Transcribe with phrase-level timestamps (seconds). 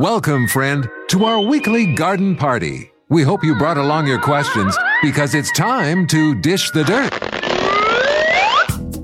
[0.00, 2.90] Welcome, friend, to our weekly garden party.
[3.10, 7.12] We hope you brought along your questions because it's time to dish the dirt.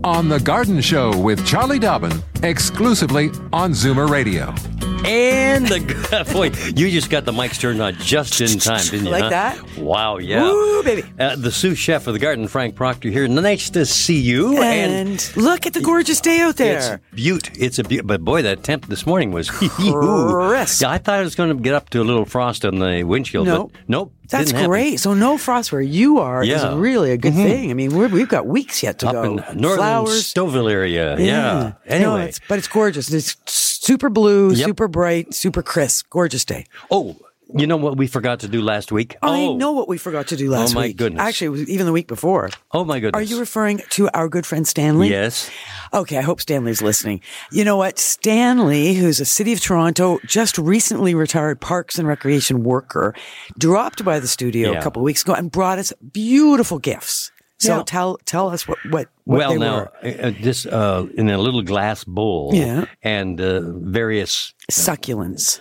[0.02, 4.54] On The Garden Show with Charlie Dobbin, exclusively on Zoomer Radio.
[5.06, 9.12] And the boy, you just got the mics turned on just in time, didn't you?
[9.12, 9.30] Like huh?
[9.30, 9.79] that?
[9.79, 10.42] Wow, yeah.
[10.42, 11.05] Woo, baby.
[11.19, 13.29] Uh, the sous chef of the garden, Frank Proctor, here.
[13.29, 14.60] Nice to see you.
[14.62, 16.95] And, look at the gorgeous day out there.
[16.95, 17.51] it's beaut.
[17.56, 18.06] It's a beaut.
[18.06, 20.82] But boy, that temp this morning was Crisp.
[20.82, 23.04] Yeah, I thought it was going to get up to a little frost on the
[23.04, 23.46] windshield.
[23.46, 23.73] Nope.
[23.73, 24.12] But nope.
[24.29, 25.01] That's great.
[25.01, 26.59] So no frost where you are Yeah.
[26.59, 26.73] Mm-hmm.
[26.74, 27.71] is really a good thing.
[27.71, 29.23] I mean, we're, we've got weeks yet to Up go.
[29.24, 30.33] in northern Flowers.
[30.33, 31.18] Stouffville area.
[31.18, 31.33] Yeah.
[31.33, 32.29] No, Anyway.
[32.29, 33.13] it's, but it's gorgeous.
[33.13, 34.66] It's super blue, Yep.
[34.66, 36.07] super bright, super crisp.
[36.10, 36.66] Gorgeous day.
[36.91, 37.16] oh,
[37.55, 39.16] you know what we forgot to do last week?
[39.23, 40.77] I oh, know what we forgot to do last week.
[40.77, 40.97] Oh my week.
[40.97, 41.21] goodness.
[41.23, 42.51] Actually, even the week before.
[42.73, 43.19] Oh my goodness.
[43.21, 45.11] Are you referring to our good friend Stanley?
[45.11, 45.51] Yes.
[45.93, 47.21] Okay, I hope Stanley's listening.
[47.52, 47.99] You know what?
[47.99, 53.15] Stanley, who's a City of Toronto, just recently retired Parks and Recreation worker,
[53.59, 54.80] dropped by the studio Yeah.
[54.80, 57.30] a couple of weeks ago and brought us beautiful gifts.
[57.59, 57.83] So Yeah.
[57.87, 60.09] tell tell us what what, what well, they now were.
[60.27, 62.85] uh, this uh, in a little glass bowl, Yeah.
[63.02, 64.53] and uh, various.
[64.71, 65.61] Succulents.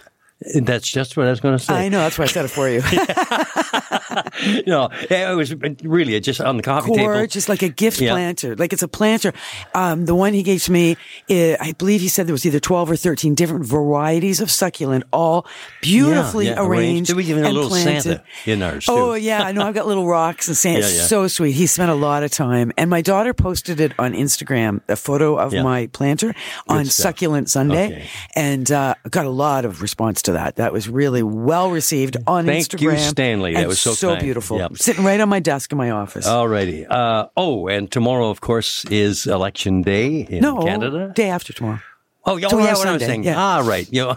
[0.56, 1.74] That's just what I was going to say.
[1.86, 2.82] I know that's why I said it for you.
[4.68, 7.26] no, it was really just on the coffee table.
[7.28, 8.12] just like a gift Yeah.
[8.12, 8.56] planter.
[8.56, 9.34] Like it's a planter.
[9.74, 10.98] Um, the one he gave to me,
[11.30, 15.06] uh, I believe he said there was either 12 or 13 different varieties of succulent,
[15.14, 15.46] all
[15.82, 17.08] beautifully Yeah, yeah, arranged.
[17.08, 18.02] Did we give him a little planted.
[18.04, 18.92] Santa in ours too?
[18.92, 19.62] Oh yeah, I know.
[19.66, 20.82] I've got little rocks and yeah.
[20.82, 21.54] so sweet.
[21.54, 25.38] He spent a lot of time, and my daughter posted it on Instagram, a photo
[25.38, 26.36] of my planter
[26.68, 27.06] on stuff.
[27.06, 28.08] Succulent Sunday, Okay.
[28.36, 30.58] and uh, got a lot of response to that.
[30.58, 32.98] That was really well received on Thank you, Instagram.
[33.10, 33.54] Stanley.
[33.56, 34.22] That was so kind.
[34.22, 34.58] beautiful.
[34.58, 34.78] Yep.
[34.78, 36.28] Sitting right on my desk in my office.
[36.28, 36.86] Alrighty.
[36.90, 41.12] Uh, oh, and tomorrow, of course, is election day in no, Canada.
[41.16, 41.80] day after tomorrow,
[42.28, 43.24] Oh, yeah, oh, yeah, what I was saying.
[43.24, 43.36] yeah.
[43.38, 43.88] Ah, right.
[43.94, 44.16] You know,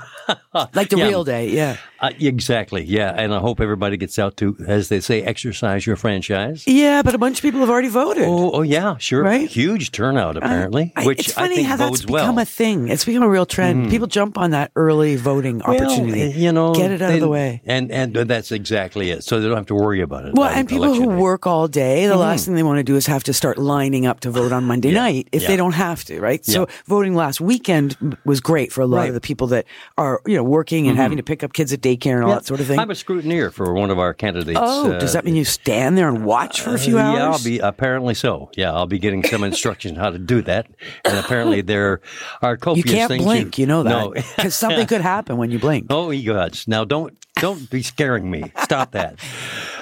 [0.74, 1.08] like the Yeah.
[1.08, 1.50] real day.
[1.50, 1.76] Yeah.
[2.00, 2.84] Uh, exactly.
[2.84, 6.64] Yeah, and I hope everybody gets out to, as they say, exercise your franchise.
[6.66, 8.24] Yeah, but a bunch of people have already voted.
[8.24, 9.22] Oh, oh yeah, sure.
[9.22, 9.48] Right?
[9.48, 12.88] Huge turnout apparently, I- which it's funny I think how that's become a thing.
[12.88, 13.90] It's become a real trend.
[13.90, 16.28] People jump on that early voting opportunity.
[16.28, 17.62] Well, you know, get it out of the way.
[17.66, 19.24] and and that's exactly it.
[19.24, 20.34] So they don't have to worry about it.
[20.34, 21.06] Well, and people who day.
[21.08, 21.18] Mm-hmm.
[21.18, 24.06] work all day, the last thing they want to do is have to start lining
[24.06, 25.00] up to vote on Monday Yeah.
[25.00, 25.48] night if Yeah.
[25.48, 26.44] they don't have to, right?
[26.44, 29.02] So voting last weekend was great for a lot Right.
[29.04, 29.08] Mm-hmm.
[29.08, 29.64] of the people that
[29.96, 32.46] are, you know, working and having to pick up kids at daycare and all that
[32.46, 32.78] sort of thing.
[32.78, 34.58] I'm a scrutineer for one of our candidates.
[34.60, 37.18] oh, uh, does that mean you stand there and watch for a few uh, hours?
[37.18, 38.50] Yeah, I'll be apparently so.
[38.56, 40.66] Yeah, I'll be getting some instruction how to do that.
[41.04, 42.00] And apparently there
[42.42, 42.92] are copious things.
[42.92, 44.24] you copious can't things blink, you know that.
[44.36, 45.86] Because something could happen when you blink.
[45.90, 46.68] oh, you gods.
[46.68, 48.52] Now don't don't be scaring me.
[48.62, 49.18] Stop that.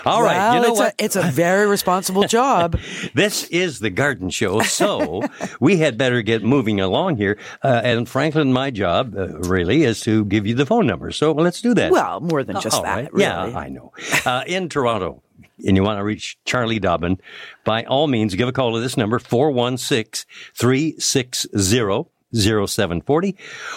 [0.04, 0.94] All right, Well, you know it's what?
[1.00, 2.78] A, it's a very responsible job.
[3.14, 5.22] This is the garden show, so
[5.58, 7.38] we had better get moving along here.
[7.64, 11.10] Uh, and Franklin, my job uh, really is to give you the phone number.
[11.10, 11.90] So let's do that.
[11.96, 12.94] Well, more than just All that.
[12.94, 13.12] right.
[13.12, 13.24] Really.
[13.24, 13.92] Yeah, I know.
[14.24, 15.22] Uh, in Toronto,
[15.66, 17.18] and you want to reach Charlie Dobbin,
[17.64, 23.36] by all means, give a call to this number, 416 360 0740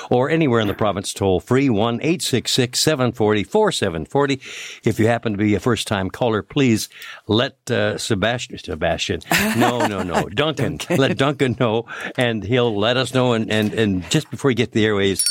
[0.10, 4.42] or anywhere in the province toll free 1 866 740 4740.
[4.84, 6.90] If you happen to be a first time caller, please
[7.28, 9.22] let uh, Sebastian, Sebastian,
[9.56, 11.86] no, no, no, Duncan, let Duncan know
[12.18, 13.34] and he'll let us know.
[13.34, 15.26] And, and, and just before you get the airways,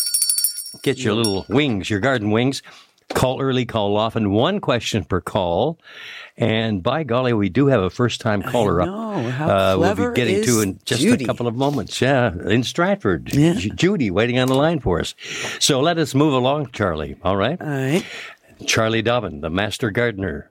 [0.83, 2.63] get your little wings, your garden wings.
[3.15, 5.79] Call early, call often, one question per call.
[6.37, 8.89] And by golly, we do have a first time caller up.
[8.89, 11.25] How uh, we'll be getting to in just Judy?
[11.25, 12.01] a couple of moments.
[12.03, 13.33] Yeah, in Stratford.
[13.33, 13.55] Yeah.
[13.55, 15.15] Ju- Judy waiting on the line for us.
[15.59, 17.17] So let us move along, Charlie.
[17.23, 17.59] All right?
[17.61, 18.05] All right.
[18.67, 20.51] Charlie Dobbin, the master gardener,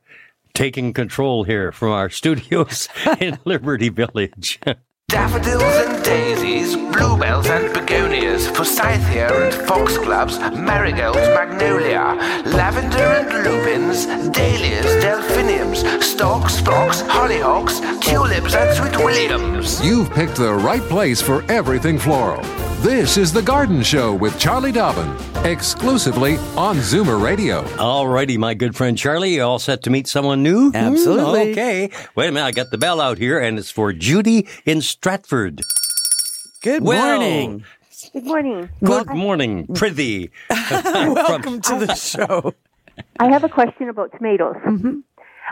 [0.56, 4.60] taking control here from our studios in Liberty Village.
[5.10, 15.02] Daffodils and daisies, bluebells and begonias, forsythia and foxgloves, marigolds, magnolia, lavender and lupins, dahlias,
[15.02, 19.82] delphiniums, stocks, phlox, hollyhocks, tulips and sweet williams.
[19.82, 22.44] You've picked the right place for everything floral.
[22.82, 25.12] This is The Garden Show with Charlie Dobbin,
[25.46, 27.64] exclusively on Zoomer Radio.
[27.64, 30.72] Alrighty, my good friend Charlie, you all set to meet someone new?
[30.74, 31.46] Absolutely.
[31.46, 31.90] Hmm, okay.
[32.16, 35.62] Wait a minute, I got the bell out here, and it's for Judy in Stratford.
[36.62, 37.64] Good Well, morning.
[38.14, 38.70] Good morning.
[38.84, 40.30] Good morning, Prithee.
[40.50, 42.54] Welcome to the show.
[43.20, 44.56] I have a question about tomatoes.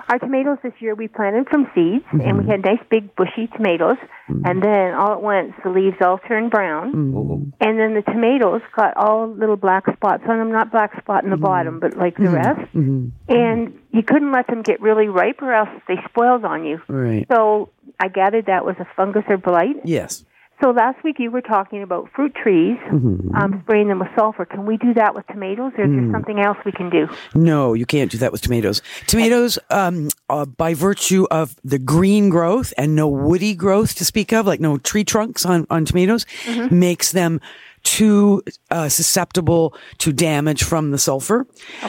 [0.10, 2.50] Our tomatoes this year we planted from seeds, and we mm-hmm.
[2.50, 3.98] had nice big bushy tomatoes.
[4.30, 4.46] Mm-hmm.
[4.46, 7.50] And then all at once the leaves all turned brown, mm-hmm.
[7.62, 10.52] and then the tomatoes got all little black spots on them.
[10.52, 12.74] Not black spot in the bottom, but like the rest.
[12.74, 16.82] And you couldn't let them get really ripe, or else they spoiled on you.
[16.88, 17.26] Right.
[17.32, 17.70] So
[18.00, 19.76] I gathered that was a fungus or blight.
[19.86, 20.26] Yes.
[20.62, 24.46] So last week you were talking about fruit trees, um, spraying them with sulfur.
[24.46, 27.08] Can we do that with tomatoes, or is there something else we can do?
[27.34, 28.82] No, you can't do that with tomatoes.
[29.06, 34.32] Tomatoes, um, uh, by virtue of the green growth and no woody growth to speak
[34.32, 36.26] of, like no tree trunks on, on tomatoes,
[36.72, 37.42] makes them
[37.84, 38.42] too
[38.72, 41.46] uh, susceptible to damage from the sulfur.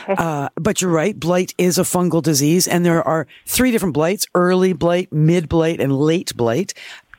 [0.06, 4.26] Uh, but you're right, blight is a fungal disease, and there are three different blights:
[4.34, 6.74] early blight, mid blight, and late blight.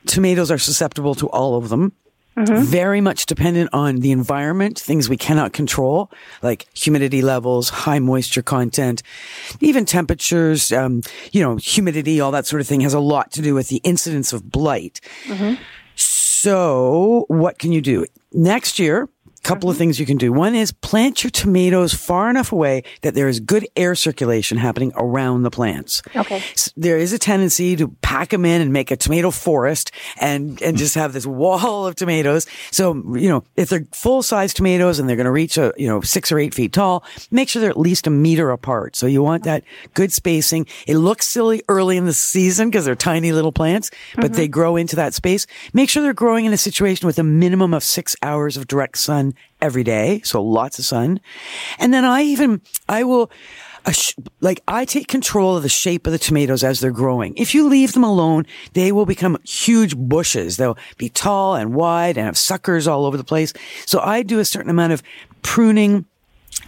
[0.06, 1.92] Tomatoes are susceptible to all of them.
[2.62, 6.08] Very much dependent on the environment, things we cannot control,
[6.40, 9.02] like humidity levels, high moisture content,
[9.60, 11.02] even temperatures, um,
[11.32, 13.80] you know, humidity, all that sort of thing has a lot to do with the
[13.82, 15.00] incidence of blight.
[15.96, 18.06] So, what can you do?
[18.32, 19.08] Next year,
[19.48, 19.78] couple of mm-hmm.
[19.78, 20.32] things you can do.
[20.32, 24.92] One is plant your tomatoes far enough away that there is good air circulation happening
[24.94, 26.02] around the plants.
[26.14, 26.36] Okay.
[26.52, 29.90] S- There is a tendency to pack them in and make a tomato forest
[30.20, 32.46] and, and just have this wall of tomatoes.
[32.70, 35.88] So, you know, if they're full size tomatoes and they're going to reach a, you
[35.88, 38.96] know, six or eight feet tall, make sure they're at least a meter apart.
[38.96, 40.66] So you want that good spacing.
[40.86, 44.52] It looks silly early in the season because they're tiny little plants, but they mm-hmm.
[44.52, 45.46] grow into that space.
[45.72, 48.98] Make sure they're growing in a situation with a minimum of six hours of direct
[48.98, 50.20] sun every day.
[50.24, 51.20] So lots of sun.
[51.78, 53.30] And then I even, I will,
[54.40, 57.34] like I take control of the shape of the tomatoes as they're growing.
[57.36, 60.56] If you leave them alone, they will become huge bushes.
[60.56, 63.52] They'll be tall and wide and have suckers all over the place.
[63.86, 65.02] So I do a certain amount of
[65.42, 66.04] pruning,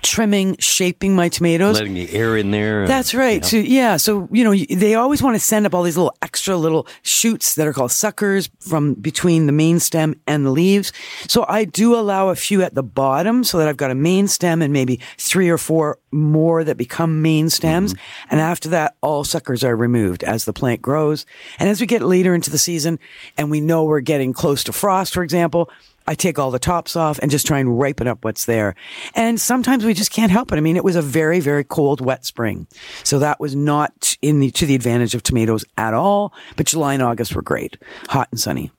[0.03, 1.77] trimming, shaping my tomatoes.
[1.79, 2.87] Letting the air in there.
[2.87, 3.45] That's right.
[3.45, 6.57] So yeah, so you know they always want to send up all these little extra
[6.57, 10.93] little shoots that are called suckers from between the main stem and the leaves.
[11.29, 14.29] So I do allow a few at the bottom so that I've got a main
[14.29, 17.95] stem and maybe three or four more that become main stems.
[17.95, 18.29] Mm-hmm.
[18.31, 21.27] And after that, all suckers are removed as the plant grows.
[21.59, 22.99] And as we get later into the season
[23.37, 25.71] and we know we're getting close to frost, for example,
[26.07, 28.75] I take all the tops off and just try and ripen up what's there.
[29.15, 30.57] And sometimes we just can't help it.
[30.57, 32.67] I mean, it was a very, very cold, wet spring.
[33.05, 36.33] So that was not in the, to the advantage of tomatoes at all.
[36.57, 37.77] But July and August were great.
[38.09, 38.71] Hot and sunny.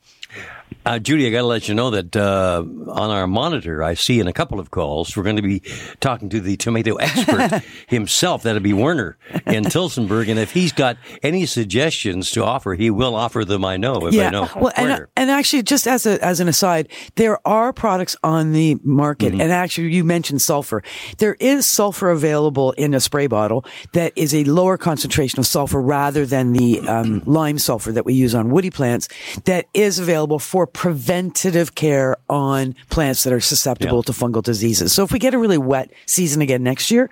[0.85, 4.19] Uh, Judy, I got to let you know that uh, on our monitor, I see
[4.19, 5.62] in a couple of calls, we're going to be
[6.00, 8.44] talking to the tomato expert himself.
[8.44, 10.27] That'll be Werner in Tillsonburg.
[10.29, 14.15] And if he's got any suggestions to offer, he will offer them, I know, if
[14.19, 14.50] I know.
[14.56, 15.09] Well, and, Werner.
[15.15, 19.41] and actually, just as a, as an aside, there are products on the market, Mm-hmm.
[19.41, 20.81] and actually, you mentioned sulfur.
[21.19, 25.79] There is sulfur available in a spray bottle that is a lower concentration of sulfur
[25.81, 29.07] rather than the um, lime sulfur that we use on woody plants.
[29.45, 34.02] That is available for preventative care on plants that are susceptible Yeah.
[34.04, 34.94] to fungal diseases.
[34.94, 37.10] So if we get a really wet season again next year,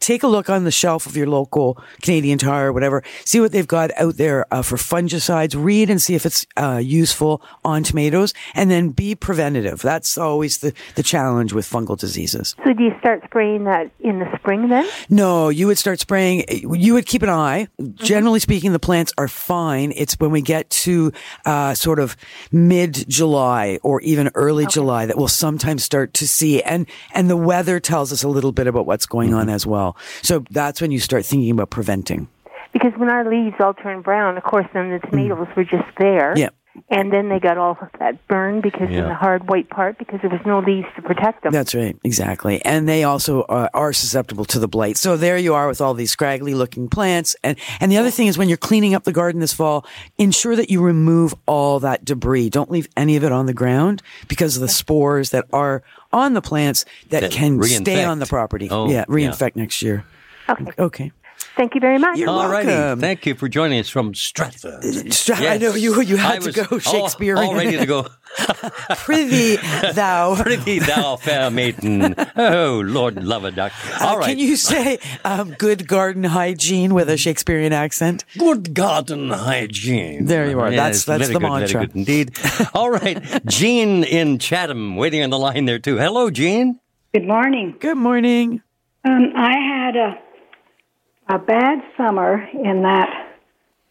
[0.00, 3.02] take a look on the shelf of your local Canadian Tire or whatever.
[3.24, 5.54] See what they've got out there uh, for fungicides.
[5.56, 9.80] Read and see if it's uh, useful on tomatoes, and then be preventative.
[9.80, 12.54] That's always the the challenge with fungal diseases.
[12.64, 14.88] So do you start spraying that in the spring then?
[15.08, 16.44] No, you would start spraying.
[16.48, 17.68] You would keep an eye.
[17.94, 19.92] Generally speaking, the plants are fine.
[19.96, 21.12] It's when we get to
[21.44, 22.16] uh, sort of
[22.52, 27.36] mid July or even early July that we'll sometimes start to see, and and the
[27.36, 29.87] weather tells us a little bit about what's going on as well.
[30.22, 32.28] So that's when you start thinking about preventing.
[32.72, 35.56] Because when our leaves all turned brown, of course, then the tomatoes mm.
[35.56, 36.34] were just there.
[36.36, 36.50] Yeah.
[36.88, 38.98] And then they got all of that burn because Yeah.
[38.98, 41.52] in the hard white part because there was no leaves to protect them.
[41.52, 42.64] That's right, exactly.
[42.64, 44.96] And they also uh, are susceptible to the blight.
[44.96, 47.36] So there you are with all these scraggly looking plants.
[47.42, 49.86] And and the other thing is when you're cleaning up the garden this fall,
[50.18, 52.50] ensure that you remove all that debris.
[52.50, 55.82] Don't leave any of it on the ground because of the spores that are
[56.12, 58.68] on the plants that, That can stay on the property.
[58.70, 59.04] Oh, yeah, yeah.
[59.08, 60.04] reinfect next year.
[60.48, 60.72] Okay.
[60.78, 61.12] Okay.
[61.58, 62.16] Thank you very much.
[62.16, 62.68] You're All righty.
[62.68, 63.00] welcome.
[63.00, 65.12] Thank you for joining us from Stratford.
[65.12, 67.44] Stra- I know you you had I to was go all- Shakespearean.
[67.44, 68.06] All, ready to go.
[68.96, 69.56] Prithee
[69.92, 70.36] thou.
[70.42, 72.14] Prithee thou fair maiden.
[72.36, 73.72] Oh, Lord love a duck.
[74.00, 74.28] All Uh, right.
[74.28, 78.24] Can you say um, good garden hygiene with a Shakespearean accent?
[78.38, 80.26] Good garden hygiene.
[80.26, 80.70] There you are.
[80.70, 81.80] Yes, That's- that's the good, mantra.
[81.86, 82.38] Good indeed.
[82.74, 83.20] All right.
[83.46, 85.96] Jean in Chatham waiting on the line there too.
[85.96, 86.78] Hello, Jean.
[87.12, 87.74] Good morning.
[87.80, 88.62] Good morning.
[89.04, 90.18] Um, I had a
[91.28, 93.08] a bad summer in that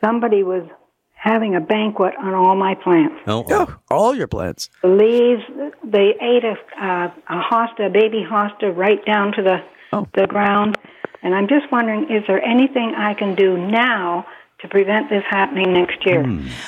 [0.04, 0.68] somebody was
[1.14, 3.16] having a banquet on all my plants.
[3.28, 4.70] Oh, Oh, all your plants.
[4.82, 5.42] The leaves,
[5.84, 9.58] they ate a, uh, a hosta, a baby hosta, right down to the
[9.94, 10.06] Oh.
[10.14, 10.78] the ground.
[11.24, 14.26] And I'm just wondering, is there anything I can do now
[14.60, 16.24] to prevent this happening next year?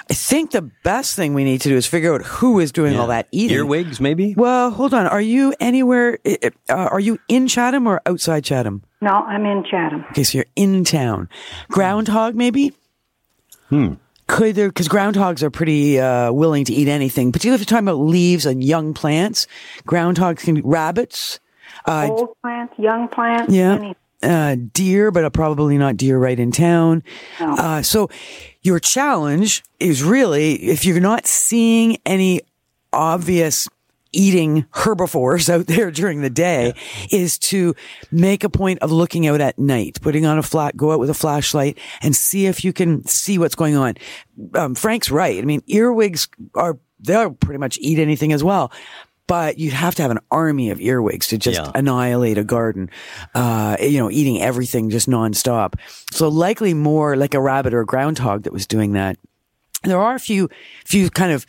[0.09, 2.97] I think the best thing we need to do is figure out who is doing
[2.97, 3.57] all that eating.
[3.57, 4.33] Earwigs, maybe?
[4.35, 5.05] Well, hold on.
[5.05, 6.17] Are you anywhere?
[6.25, 8.83] Uh, are you in Chatham or outside Chatham?
[9.01, 10.05] No, I'm in Chatham.
[10.11, 11.29] Okay, so you're in town.
[11.69, 12.73] Groundhog, maybe?
[13.69, 13.93] Hmm.
[14.27, 17.87] Could there, because groundhogs are pretty uh, willing to eat anything, particularly if you're talking
[17.87, 19.47] about leaves and young plants.
[19.87, 21.39] Groundhogs can, rabbits,
[21.85, 26.39] uh, Old plants, young plants, yeah, any- uh, deer, but uh, probably not deer right
[26.39, 27.01] in town.
[27.39, 28.09] Uh, so
[28.61, 32.41] your challenge is really if you're not seeing any
[32.91, 33.67] obvious
[34.11, 36.73] eating herbivores out there during the day
[37.11, 37.75] is to
[38.11, 41.09] make a point of looking out at night, putting on a flat, go out with
[41.09, 43.95] a flashlight and see if you can see what's going on.
[44.55, 45.37] Um, Frank's right.
[45.37, 48.71] I mean, earwigs are, they'll pretty much eat anything as well.
[49.27, 51.71] But you'd have to have an army of earwigs to just Yeah.
[51.75, 52.89] annihilate a garden,
[53.35, 55.75] uh, you know, eating everything just nonstop.
[56.11, 59.17] So likely more like a rabbit or a groundhog that was doing that.
[59.83, 60.49] There are a few,
[60.83, 61.45] few kind of,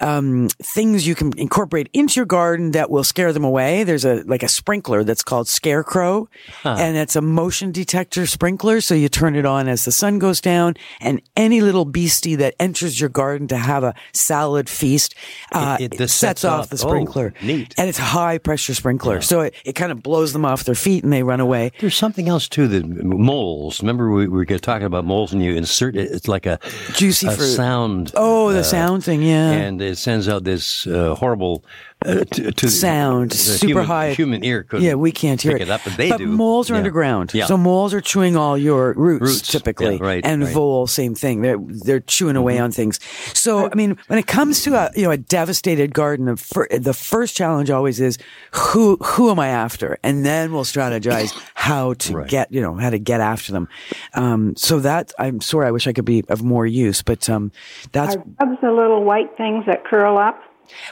[0.00, 3.84] um, things you can incorporate into your garden that will scare them away.
[3.84, 6.28] There's a, like a sprinkler that's called Scarecrow
[6.64, 8.80] and it's a motion detector sprinkler.
[8.80, 12.54] So you turn it on as the sun goes down and any little beastie that
[12.60, 15.14] enters your garden to have a salad feast,
[15.52, 17.34] uh, It- it it sets sets off the Oh, sprinkler.
[17.42, 17.74] neat.
[17.78, 19.20] And it's a high pressure sprinkler.
[19.20, 21.72] So it, it kind of blows them off their feet and they run away.
[21.80, 22.68] There's something else too.
[22.68, 23.80] The moles.
[23.80, 26.10] Remember we, we were talking about moles, and you insert it.
[26.12, 26.58] It's like a
[26.94, 27.46] Juicy a fruit.
[27.54, 28.12] sound.
[28.14, 29.22] Oh, the uh, sound thing.
[29.22, 29.50] Yeah.
[29.52, 31.64] and sends out this uh, horrible
[32.06, 34.10] uh, to, to sound, the super human, high.
[34.12, 34.84] Human ear couldn't.
[34.86, 35.68] Yeah, we can't hear pick it.
[35.68, 36.26] it up, but they but do.
[36.26, 36.78] moles are Yeah.
[36.78, 37.46] underground, Yeah.
[37.46, 39.96] so moles are chewing all your roots, Roots, typically.
[39.96, 40.52] yeah, right, and right.
[40.54, 41.42] vole, same thing.
[41.42, 42.64] They're they're chewing away Mm-hmm.
[42.64, 43.00] on things.
[43.34, 46.68] So, I mean, when it comes to a you know a devastated garden, the, fir-
[46.78, 48.16] the first challenge always is
[48.52, 52.28] who who am I after, and then we'll strategize how to Right.
[52.28, 53.68] get you know how to get after them.
[54.14, 57.50] Um, so that I'm sorry, I wish I could be of more use, but um,
[57.92, 60.38] that's Are grubs the little white things that curl up?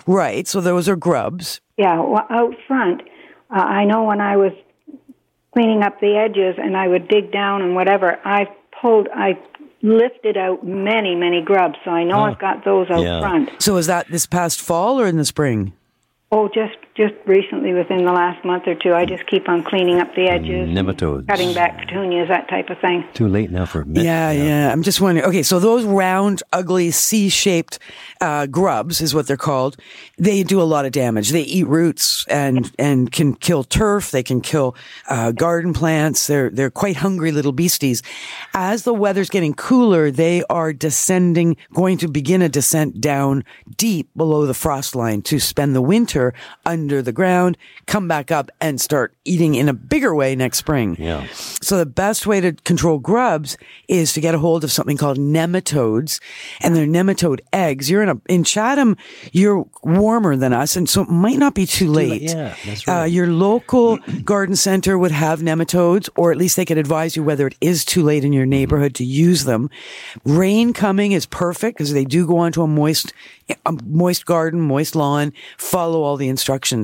[0.07, 0.47] Right.
[0.47, 1.61] So those are grubs.
[1.77, 3.03] Yeah, well, out front.
[3.51, 4.53] Uh, I know when I was
[5.53, 8.49] cleaning up the edges and I would dig down and whatever, I
[8.81, 9.39] pulled, I
[9.83, 11.77] lifted out many, many grubs.
[11.85, 13.21] So I know I've got those out Yeah.
[13.21, 13.51] front.
[13.59, 15.73] So is that this past fall or in the spring?
[16.33, 20.01] Oh, just just recently, within the last month or two, I just keep on cleaning
[20.01, 21.27] up the edges, Nematodes.
[21.27, 23.05] cutting back petunias, that type of thing.
[23.13, 24.03] Too late now for me.
[24.03, 24.73] Yeah, yeah.
[24.73, 25.27] I'm just wondering.
[25.27, 27.79] Okay, so those round, ugly, C-shaped
[28.23, 29.77] uh, grubs is what they're called.
[30.17, 31.31] They do a lot of damage.
[31.31, 34.11] They eat roots and and can kill turf.
[34.11, 34.75] They can kill
[35.09, 36.27] uh, garden plants.
[36.27, 38.03] They're they're quite hungry little beasties.
[38.55, 43.45] As the weather's getting cooler, they are descending, going to begin a descent down
[43.77, 46.33] deep below the frost line to spend the winter
[46.65, 50.97] under the ground, come back up and start eating in a bigger way next spring.
[50.99, 51.27] Yeah.
[51.33, 53.57] So the best way to control grubs
[53.89, 56.21] is to get a hold of something called nematodes
[56.61, 57.91] and they're nematode eggs.
[57.91, 58.97] You're in a, in Chatham,
[59.33, 60.77] you're warmer than us.
[60.77, 62.23] And so it might not be too late.
[62.23, 66.79] yeah, that's Uh, your local garden center would have nematodes, or at least they could
[66.79, 69.71] advise you whether it is too late in your neighborhood to use them.
[70.25, 73.13] Rain coming is perfect because they do go onto a moist,
[73.65, 75.33] a moist garden, moist lawn.
[75.57, 76.76] Follow all the instructions.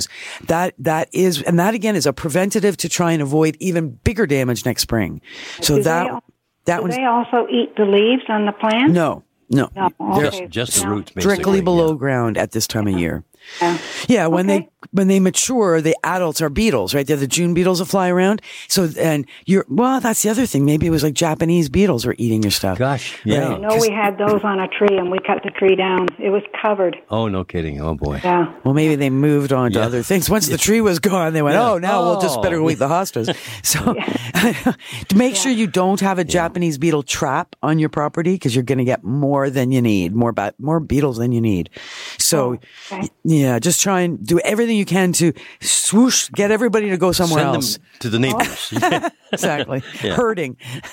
[0.47, 4.27] That that is, and that again is a preventative to try and avoid even bigger
[4.27, 5.21] damage next spring.
[5.61, 6.25] So Do that they, al-
[6.67, 8.93] that do one's they also eat the leaves on the plant?
[8.93, 10.47] no, no, No, They're okay.
[10.47, 11.35] Just the roots, basically.
[11.35, 11.99] strictly below yeah.
[11.99, 13.25] ground at this time of year.
[13.61, 13.79] Yeah.
[14.09, 14.61] Yeah, when Okay.
[14.61, 17.07] they when they mature, the adults are beetles, right?
[17.07, 18.43] They're the June beetles that fly around.
[18.69, 20.65] So and you're well, that's the other thing.
[20.65, 22.79] Maybe it was like Japanese beetles were eating your stuff.
[22.79, 23.49] Gosh, yeah.
[23.49, 23.61] Right.
[23.61, 26.09] know we had those on a tree, and we cut the tree down.
[26.19, 26.97] It was covered.
[27.11, 27.81] Oh, no kidding.
[27.81, 28.21] Oh boy.
[28.25, 28.53] Yeah.
[28.65, 29.87] Well, maybe they moved on to Yeah.
[29.87, 30.29] other things.
[30.29, 31.71] Once the tree was gone, they went, Yeah.
[31.73, 32.43] "Oh, now we'll just Oh.
[32.43, 33.29] better go eat the hostas."
[33.63, 33.95] So,
[35.09, 38.65] to make sure you don't have a Japanese beetle trap on your property because you're
[38.65, 41.71] going to get more than you need, more ba- more beetles than you need.
[42.19, 42.59] So,
[42.91, 43.09] Oh, okay.
[43.33, 47.43] Yeah, just try and do everything you can to swoosh, get everybody to go somewhere
[47.45, 47.75] Send else.
[47.79, 48.73] them to the neighbors.
[48.73, 49.09] Yeah.
[49.33, 50.15] exactly, Yeah.
[50.15, 50.57] herding.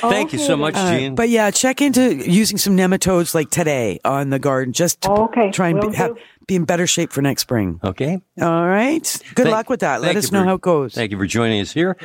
[0.00, 1.14] Thank you so much, Uh, Jean.
[1.14, 4.72] but yeah, check into using some nematodes like today on the garden.
[4.72, 6.20] Just to Okay, try and will be, have, do.
[6.46, 7.80] Be in better shape for next spring.
[7.84, 8.20] Okay.
[8.40, 9.02] All right.
[9.34, 10.00] Good Thank- luck with that.
[10.02, 10.94] Let us know for- how it goes.
[10.94, 11.96] Thank you for joining us here.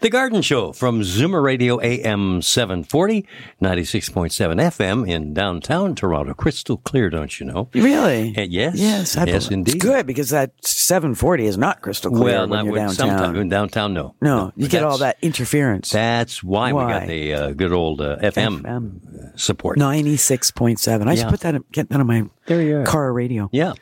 [0.00, 3.26] The Garden Show from Zoomer Radio AM 740,
[3.62, 6.34] 96.7 FM in downtown Toronto.
[6.34, 7.68] Crystal clear, don't you know?
[7.74, 8.34] Really?
[8.36, 8.74] Uh, yes.
[8.76, 9.74] Yes, I Yes, believe- indeed.
[9.76, 13.08] It's good because that 740 is not crystal clear Well, when not you're when- downtown.
[13.18, 14.14] sometime in downtown, no.
[14.20, 15.90] no, you get all that interference.
[15.90, 19.38] That's why, we got the uh, good old uh, FM, FM.
[19.38, 19.78] support.
[19.78, 21.08] 96.7.
[21.08, 22.84] I should put that, get that on my There you are.
[22.84, 23.48] car radio.
[23.52, 23.72] Yeah.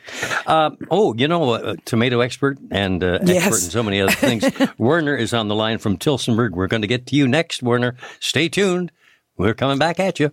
[0.46, 3.46] Uh, oh, you know, uh, tomato expert and uh, Yes.
[3.46, 4.44] expert in so many other things.
[4.78, 6.50] Werner is on the line from Tillsonburg.
[6.52, 7.96] We're going to get to you next, Werner.
[8.20, 8.92] Stay tuned.
[9.36, 10.32] We're coming back at you.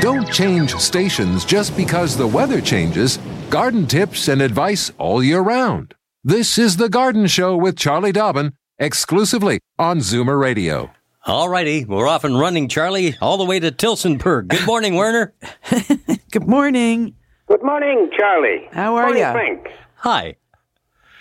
[0.00, 3.18] Don't change stations just because the weather changes.
[3.50, 5.94] Garden tips and advice all year round.
[6.24, 10.90] This is The Garden Show with Charlie Dobbin, exclusively on Zoomer Radio.
[11.26, 11.84] All righty.
[11.84, 14.48] We're off and running, Charlie, all the way to Tillsonburg.
[14.48, 15.34] Good morning, Werner.
[16.30, 17.14] Good morning.
[17.48, 18.68] Good morning, Charlie.
[18.72, 19.24] How are you?
[19.32, 19.68] Frank.
[19.96, 20.36] Hi.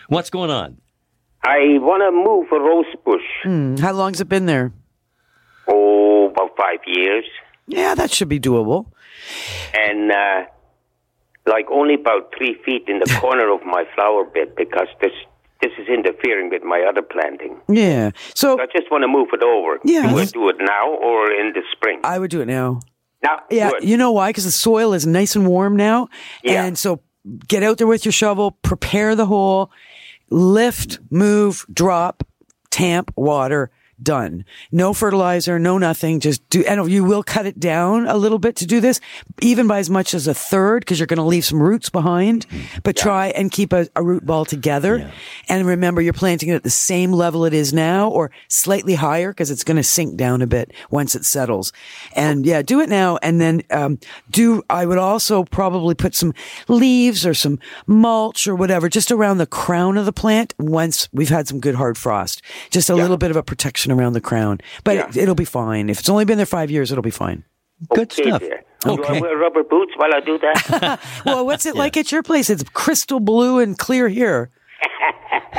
[0.09, 0.77] What's going on?
[1.43, 3.27] I want to move a rose bush.
[3.43, 4.73] Hmm, How long's it been there?
[5.67, 7.25] Oh, about five years.
[7.67, 8.91] Yeah, that should be doable.
[9.73, 10.45] And, uh,
[11.45, 15.11] like only about three feet in the corner of my flower bed because this
[15.61, 17.57] this is interfering with my other planting.
[17.67, 18.11] Yeah.
[18.35, 19.79] So I just want to move it over.
[19.83, 21.99] Yeah, Do I do it now or in the spring?
[22.03, 22.79] I would do it now.
[23.23, 23.83] Now, Yeah, good.
[23.83, 24.29] you know why?
[24.29, 26.07] Because the soil is nice and warm now.
[26.43, 26.63] Yeah.
[26.65, 27.01] And so
[27.47, 29.71] get out there with your shovel, prepare the hole,
[30.29, 32.23] lift, move, drop,
[32.69, 33.71] tamp, water,
[34.01, 34.45] done.
[34.71, 36.19] No fertilizer, no nothing.
[36.19, 38.99] Just do, and you will cut it down a little bit to do this,
[39.41, 42.45] even by as much as a third, because you're going to leave some roots behind,
[42.83, 45.11] but try and keep a, a root ball together.
[45.49, 49.31] And remember, you're planting it at the same level it is now or slightly higher
[49.31, 51.73] because it's going to sink down a bit once it settles.
[52.13, 53.17] And yeah, do it now.
[53.17, 53.99] And then, um,
[54.29, 56.33] do, I would also probably put some
[56.67, 61.29] leaves or some mulch or whatever just around the crown of the plant once we've
[61.29, 62.41] had some good hard frost.
[62.69, 65.89] Just a little bit of a protection around the crown, but it, it'll be fine.
[65.89, 67.43] If it's only been there five years, it'll be fine.
[67.89, 68.41] Good Okay, stuff.
[68.41, 68.63] dear.
[68.81, 70.99] Do I wear rubber boots while I do that?
[71.25, 72.49] Well, what's it like at your place?
[72.49, 74.51] It's crystal blue and clear here.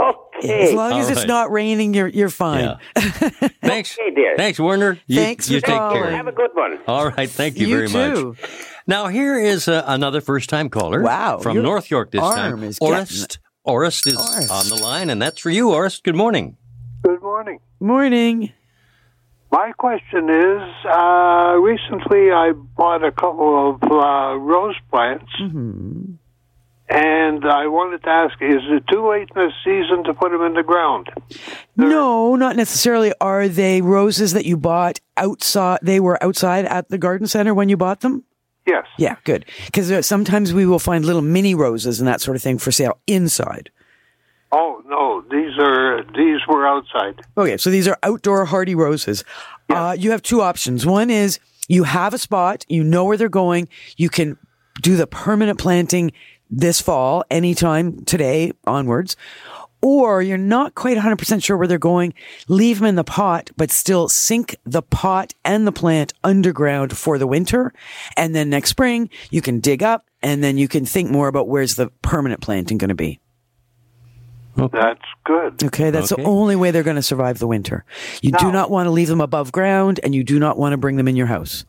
[0.00, 0.68] okay.
[0.68, 2.64] As long as All it's not raining, you're you're fine.
[2.64, 2.78] Yeah.
[3.62, 3.98] Thanks.
[3.98, 4.36] Okay, dear.
[4.36, 4.98] Thanks, Werner.
[5.06, 6.02] You, Thanks you for take calling.
[6.02, 6.10] care.
[6.16, 6.78] Have a good one.
[6.86, 7.28] All right.
[7.28, 8.28] Thank you, You very too.
[8.40, 8.50] much.
[8.86, 11.02] Now, here is uh, another first time caller.
[11.02, 12.62] Wow, From North York this arm time.
[12.62, 13.38] is getting Orest.
[13.66, 14.50] Orest is Orest.
[14.50, 16.04] on the line, and that's for you, Orest.
[16.04, 16.56] Good morning.
[17.06, 17.60] Good morning.
[17.78, 18.52] Morning.
[19.52, 26.18] My question is uh, recently I bought a couple of uh, rose plants, and
[27.44, 30.54] I wanted to ask is it too late in the season to put them in
[30.54, 31.08] the ground?
[31.76, 33.12] No, not necessarily.
[33.20, 35.78] Are they roses that you bought outside?
[35.82, 38.24] They were outside at the garden center when you bought them?
[38.66, 38.84] Yes.
[38.98, 39.44] Yeah, good.
[39.66, 42.72] Because uh, sometimes we will find little mini roses and that sort of thing for
[42.72, 43.70] sale inside.
[44.50, 47.20] Oh, no, these are these were outside.
[47.36, 49.24] Okay, so these are outdoor hardy roses.
[49.68, 50.86] Uh, you have two options.
[50.86, 54.38] One is you have a spot, you know where they're going, you can
[54.82, 56.12] do the permanent planting
[56.50, 59.16] this fall, anytime today onwards.
[59.82, 62.14] Or you're not quite 100% sure where they're going,
[62.48, 67.18] leave them in the pot, but still sink the pot and the plant underground for
[67.18, 67.72] the winter.
[68.16, 71.48] And then next spring, you can dig up and then you can think more about
[71.48, 73.20] where's the permanent planting going to be.
[74.56, 75.62] That's good.
[75.64, 76.22] Okay, that's Okay.
[76.22, 77.84] the only way they're going to survive the winter.
[78.22, 80.76] You do not want to leave them above ground, and you do not want to
[80.76, 81.64] bring them in your house.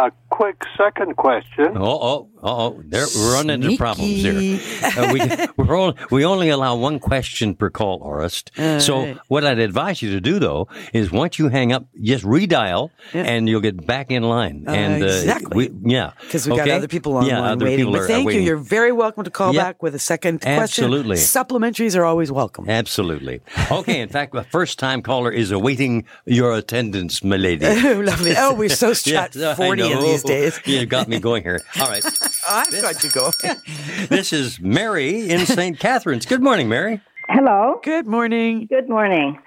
[0.00, 1.76] A quick second question.
[1.76, 4.58] Oh, oh, oh, there, we're running into problems here.
[4.82, 5.20] Uh, we,
[5.62, 8.80] we're only, we only allow one question per call, Orest.
[8.80, 12.88] so what I'd advise you to do, though, is once you hang up, just redial,
[13.12, 14.64] and you'll get back in line.
[14.68, 15.68] and uh, exactly.
[15.68, 17.78] we, yeah, Because we've got other people online yeah, other waiting.
[17.80, 18.26] people But are- are thank you.
[18.28, 18.46] waiting.
[18.46, 19.62] You're very welcome to call Yep.
[19.62, 20.84] back with a second question.
[20.84, 21.16] Absolutely.
[21.16, 22.70] Supplementaries are always welcome.
[22.70, 23.42] Absolutely.
[23.70, 24.00] Okay.
[24.00, 27.66] In fact, the first time caller is awaiting your attendance, my lady.
[27.66, 28.32] Oh, lovely.
[28.38, 30.02] Oh, we're so chat Yes, I 40 in know.
[30.02, 30.60] these days.
[30.66, 31.60] You've got me going here.
[31.80, 32.04] All right.
[32.48, 33.32] I've got you going.
[34.08, 35.78] This is Mary in St.
[35.78, 36.26] Catharines.
[36.26, 37.00] Good morning, Mary.
[37.28, 37.80] Hello.
[37.84, 38.66] Good morning.
[38.66, 39.38] Good morning.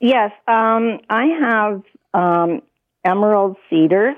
[0.00, 2.60] Yes, um, I have um,
[3.04, 4.16] emerald cedars.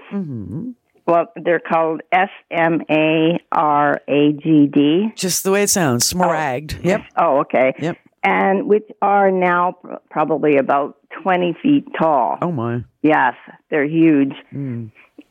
[1.06, 5.12] Well, they're called S M A R A G D.
[5.14, 6.12] Just the way it sounds.
[6.12, 6.84] Smaragd.
[6.84, 7.02] Yep.
[7.16, 7.74] Oh, okay.
[7.78, 7.96] Yep.
[8.24, 12.38] And which are now pr- probably about 20 feet tall.
[12.42, 12.84] Oh, my.
[13.02, 13.34] Yes,
[13.70, 14.32] they're huge.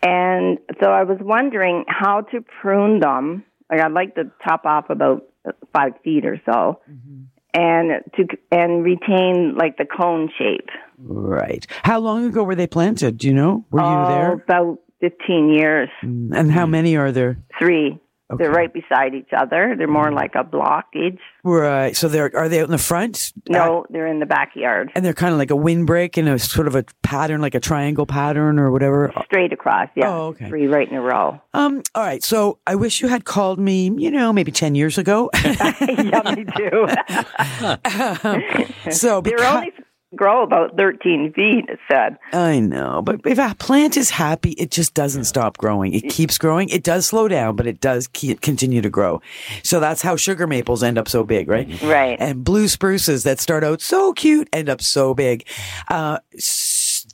[0.01, 3.43] And so I was wondering how to prune them.
[3.69, 5.23] Like I'd like to top off about
[5.73, 7.23] five feet or so, mm-hmm.
[7.53, 10.69] and to and retain like the cone shape.
[10.97, 11.65] Right.
[11.83, 13.17] How long ago were they planted?
[13.17, 13.65] Do you know?
[13.71, 14.33] Were you Oh, there?
[14.33, 15.89] About fifteen years.
[16.03, 16.71] Mm, and how mm.
[16.71, 17.37] many are there?
[17.57, 17.99] Three.
[18.37, 19.75] They're right beside each other.
[19.77, 21.19] They're more like a blockage.
[21.43, 21.95] Right.
[21.95, 23.33] So they're are they out in the front?
[23.47, 26.67] No, they're in the backyard, And they're kind of like a windbreak in a sort
[26.67, 29.13] of a pattern, like a triangle pattern or whatever.
[29.25, 29.89] straight across.
[29.95, 30.49] Yeah, Oh, okay.
[30.49, 31.39] three right in a row.
[31.53, 31.83] Um.
[31.93, 32.23] All right.
[32.23, 33.91] So I wish you had called me.
[33.95, 35.29] You know, maybe ten years ago.
[35.43, 36.87] yeah, me too.
[38.91, 39.73] so They're only
[40.15, 42.17] grow about 13 feet, it said.
[42.33, 45.93] I know, but if a plant is happy, it just doesn't stop growing.
[45.93, 46.69] It keeps growing.
[46.69, 49.21] It does slow down, but it does keep, continue to grow.
[49.63, 51.81] So that's how sugar maples end up so big, right?
[51.81, 52.17] Right.
[52.19, 55.47] And blue spruces that start out so cute end up so big.
[55.89, 56.19] Uh,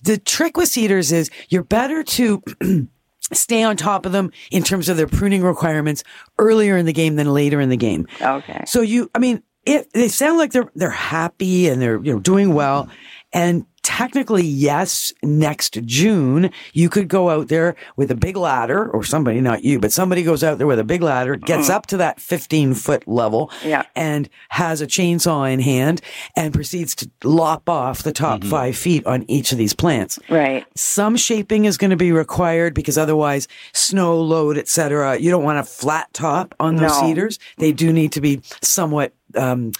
[0.04, 2.44] the trick with cedars is you're better to
[3.34, 6.04] stay on top of them in terms of their pruning requirements
[6.40, 8.08] earlier in the game than later in the game.
[8.22, 8.64] Okay.
[8.66, 12.20] So you, I mean, it, they sound like they're, they're happy and they're, you know,
[12.20, 12.90] doing well.
[13.34, 19.04] And technically, yes, next June, you could go out there with a big ladder or
[19.04, 21.98] somebody, not you, but somebody goes out there with a big ladder, gets up to
[21.98, 23.84] that 15 foot level Yeah.
[23.96, 26.02] and has a chainsaw in hand
[26.36, 30.20] and proceeds to lop off the top five feet on each of these plants.
[30.30, 30.66] Right.
[30.76, 35.18] Some shaping is going to be required because otherwise snow load, etc.
[35.20, 37.08] You don't want a flat top on those No.
[37.08, 37.40] cedars.
[37.58, 39.72] They do need to be somewhat um,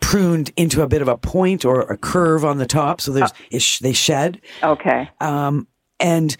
[0.00, 3.32] pruned into a bit of a point or a curve on the top, so there's
[3.50, 4.40] it sh- they shed.
[4.62, 5.08] Okay.
[5.20, 5.66] Um,
[6.00, 6.36] and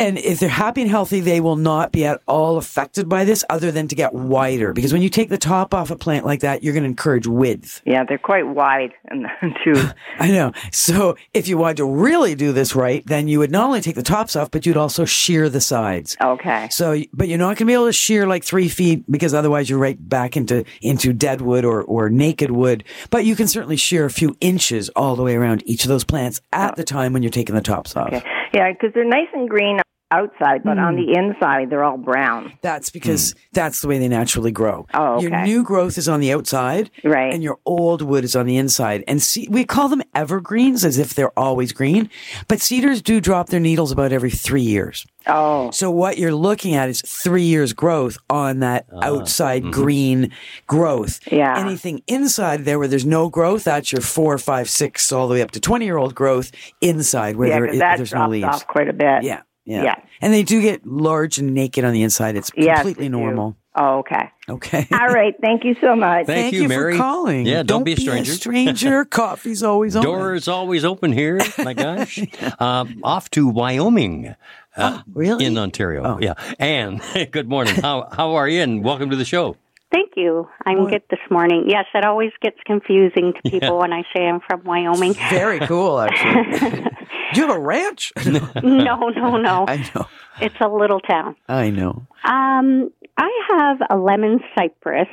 [0.00, 3.44] and if they're happy and healthy, they will not be at all affected by this,
[3.50, 4.72] other than to get wider.
[4.72, 7.26] Because when you take the top off a plant like that, you're going to encourage
[7.26, 7.82] width.
[7.84, 8.94] Yeah, they're quite wide
[9.62, 9.74] too.
[10.18, 10.52] I know.
[10.72, 13.94] So if you wanted to really do this right, then you would not only take
[13.94, 16.16] the tops off, but you'd also shear the sides.
[16.18, 16.68] Okay.
[16.70, 19.68] So, but you're not going to be able to shear like three feet because otherwise
[19.68, 22.84] you're right back into into dead wood or or naked wood.
[23.10, 26.04] But you can certainly shear a few inches all the way around each of those
[26.04, 26.74] plants at oh.
[26.74, 28.14] the time when you're taking the tops off.
[28.14, 28.24] Okay.
[28.54, 29.78] Yeah, because they're nice and green
[30.10, 31.04] outside, but on hmm.
[31.04, 32.52] the inside they're all brown.
[32.62, 32.94] That's hmm.
[32.94, 34.86] because that's the way they naturally grow.
[34.94, 37.32] Oh, Your new growth is on the outside, Right.
[37.32, 39.04] and your old wood is on the inside.
[39.06, 42.10] And see, we call them evergreens as if they're always green,
[42.48, 45.06] but cedars do drop their needles about every three years.
[45.26, 49.00] Oh, So what you're looking at is three years growth on that ah.
[49.02, 49.70] outside mm-hmm.
[49.72, 50.32] green
[50.66, 51.20] growth.
[51.30, 51.58] Yeah.
[51.58, 55.42] Anything inside there where there's no growth, that's your four, five, six, all the way
[55.42, 58.30] up to 20 year old growth inside where yeah, there, 'cause that there's no drops
[58.32, 58.46] leaves.
[58.46, 59.22] off quite a bit.
[59.22, 59.82] Yeah, yeah.
[59.84, 59.94] Yeah.
[60.20, 62.36] And they do get large and naked on the inside.
[62.36, 63.18] It's Yes, completely they do.
[63.18, 63.56] normal.
[63.76, 64.30] Oh, okay.
[64.48, 64.86] Okay.
[64.92, 65.34] All right.
[65.40, 66.26] Thank you so much.
[66.26, 66.94] Thank you, Mary.
[66.94, 67.46] for calling.
[67.46, 68.24] Yeah, don't be a stranger.
[68.32, 68.74] Be a stranger.
[68.76, 69.04] stranger.
[69.10, 70.02] Coffee's always on.
[70.02, 71.38] Door is always open here.
[71.58, 72.18] My gosh.
[72.58, 74.34] um, off to Wyoming.
[74.76, 75.44] Uh, really?
[75.46, 76.02] In Ontario.
[76.04, 76.18] Oh.
[76.20, 76.34] Yeah.
[76.58, 77.76] Anne, good morning.
[77.76, 78.60] How, how are you?
[78.60, 79.56] And welcome to the show.
[79.92, 80.48] Thank you.
[80.64, 81.64] I'm good this morning.
[81.66, 85.14] Yes, it always gets confusing to people when I say I'm from Wyoming.
[85.30, 86.80] Very cool, actually.
[87.32, 88.12] do you have a ranch?
[88.24, 89.64] no, no, no.
[89.66, 90.06] I know.
[90.40, 91.34] It's a little town.
[91.48, 92.06] I know.
[92.24, 95.08] Um, I have a lemon cypress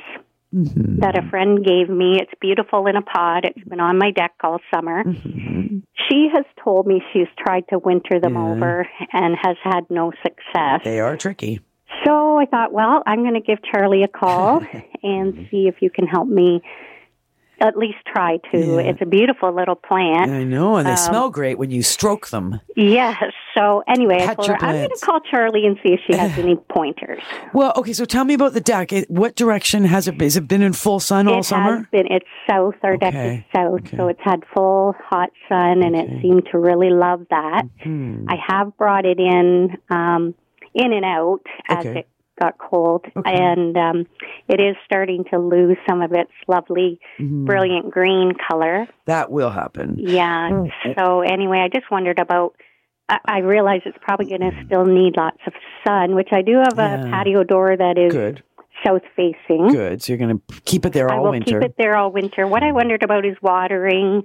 [0.54, 1.00] Mm-hmm.
[1.00, 2.16] that a friend gave me.
[2.18, 3.44] It's beautiful in a pot.
[3.44, 5.04] It's been on my deck all summer.
[5.04, 5.80] Mm-hmm.
[6.08, 10.80] She has told me she's tried to winter them over and has had no success.
[10.84, 11.60] They are tricky.
[12.38, 14.62] I thought, well, I'm going to give Charlie a call
[15.02, 16.62] and see if you can help me
[17.60, 18.56] at least try to.
[18.56, 18.78] Yeah.
[18.90, 20.30] It's a beautiful little plant.
[20.30, 22.60] I know, and they Um, smell great when you stroke them.
[22.76, 23.20] Yes.
[23.56, 26.38] So anyway, I told her, I'm going to call Charlie and see if she has
[26.38, 27.20] any pointers.
[27.52, 28.92] Well, okay, so tell me about the deck.
[28.92, 30.26] It, what direction has it been?
[30.26, 31.78] Has it been in full sun all it summer?
[31.78, 32.06] has been.
[32.12, 32.76] It's south.
[32.84, 33.96] Our deck is south, okay.
[33.96, 37.62] so it's had full hot sun, and it seemed to really love that.
[37.82, 38.24] Hmm.
[38.28, 40.32] I have brought it in, um,
[40.74, 41.98] in and out as Okay.
[42.00, 44.06] it got cold, and um,
[44.48, 47.46] it is starting to lose some of its lovely, Mm-hmm.
[47.46, 48.86] brilliant green color.
[49.06, 49.96] That will happen.
[49.98, 50.50] Yeah.
[50.50, 50.92] Hmm.
[50.96, 52.54] So anyway, I just wondered about.
[53.08, 55.54] I, I realize it's probably going to still need lots of
[55.86, 57.06] sun, which I do have Yeah.
[57.06, 58.42] a patio door that is Good,
[58.84, 59.68] south facing.
[59.68, 60.02] good.
[60.02, 61.58] So you're going to keep it there all I will winter.
[61.60, 62.46] keep it there all winter.
[62.46, 64.24] What I wondered about is watering,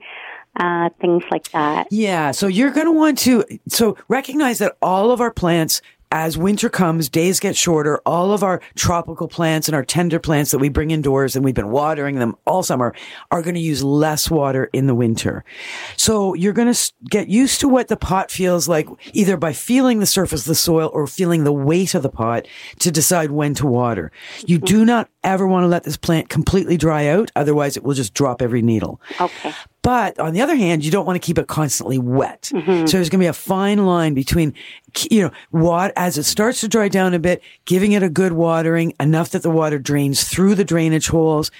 [0.59, 1.87] uh, things like that.
[1.91, 5.81] Yeah, so you're going to want to so recognize that all of our plants
[6.13, 7.99] as winter comes, days get shorter.
[8.05, 11.55] All of our tropical plants and our tender plants that we bring indoors and we've
[11.55, 12.93] been watering them all summer
[13.31, 15.43] are going to use less water in the winter.
[15.97, 19.99] So you're going to get used to what the pot feels like either by feeling
[19.99, 22.47] the surface of the soil or feeling the weight of the pot
[22.79, 24.11] to decide when to water.
[24.45, 24.65] You mm-hmm.
[24.65, 27.31] do not ever want to let this plant completely dry out.
[27.35, 29.01] Otherwise it will just drop every needle.
[29.19, 29.51] Okay.
[29.83, 32.49] But on the other hand, you don't want to keep it constantly wet.
[32.53, 32.87] Mm-hmm.
[32.87, 34.53] So there's going to be a fine line between,
[35.11, 38.31] you know, what as it starts to dry down a bit, giving it a good
[38.31, 41.51] watering, enough that the water drains through the drainage holes.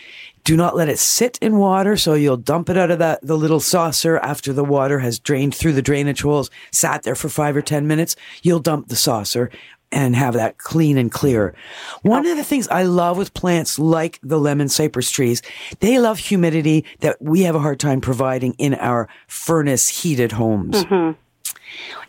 [0.45, 1.97] Do not let it sit in water.
[1.97, 5.53] So you'll dump it out of that, the little saucer after the water has drained
[5.53, 8.15] through the drainage holes, sat there for five or 10 minutes.
[8.41, 9.51] You'll dump the saucer
[9.93, 11.55] and have that clean and clear.
[12.01, 15.41] One of the things I love with plants like the lemon cypress trees,
[15.79, 20.83] they love humidity that we have a hard time providing in our furnace heated homes.
[20.83, 21.19] Mm-hmm.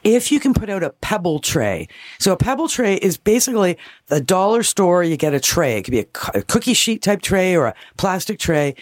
[0.03, 1.89] If you can put out a pebble tray.
[2.19, 5.03] So a pebble tray is basically the dollar store.
[5.03, 5.79] You get a tray.
[5.79, 8.75] It could be a, a cookie sheet type tray or a plastic tray.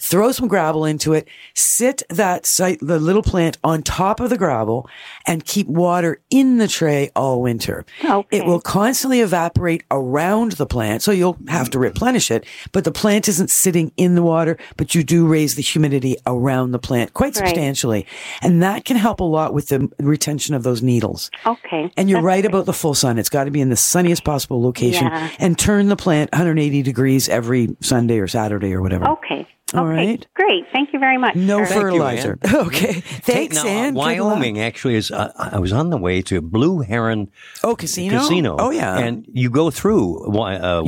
[0.00, 1.28] Throw some gravel into it.
[1.54, 4.88] Sit that site, the little plant on top of the gravel
[5.26, 7.84] and keep water in the tray all winter.
[8.30, 11.02] It will constantly evaporate around the plant.
[11.02, 14.94] So you'll have to replenish it, but the plant isn't sitting in the water, but
[14.94, 17.48] you do raise the humidity around the plant quite Right.
[17.48, 18.06] substantially.
[18.42, 21.30] And that can help a lot with the retention of those needles.
[21.46, 21.92] Okay.
[21.96, 22.46] And you're That's right great.
[22.52, 23.18] about the full sun.
[23.18, 25.28] It's got to be in the sunniest possible location Yeah.
[25.38, 29.06] and turn the plant 180 degrees every Sunday or Saturday or whatever.
[29.10, 29.46] Okay.
[29.74, 30.06] All okay.
[30.06, 30.26] right.
[30.34, 30.64] Great.
[30.72, 31.34] Thank you very much.
[31.36, 31.64] No sir.
[31.66, 32.38] Thank you, fertilizer.
[32.42, 32.56] Ann.
[32.66, 32.92] okay.
[33.00, 33.94] Thanks, now, uh, Ann.
[33.94, 34.06] Good luck.
[34.18, 35.10] Wyoming actually is.
[35.10, 37.30] Uh, I was on the way to Blue Heron
[37.62, 38.18] Oh, casino.
[38.18, 38.56] Casino.
[38.58, 38.98] Oh, yeah.
[38.98, 40.32] and you go through uh, you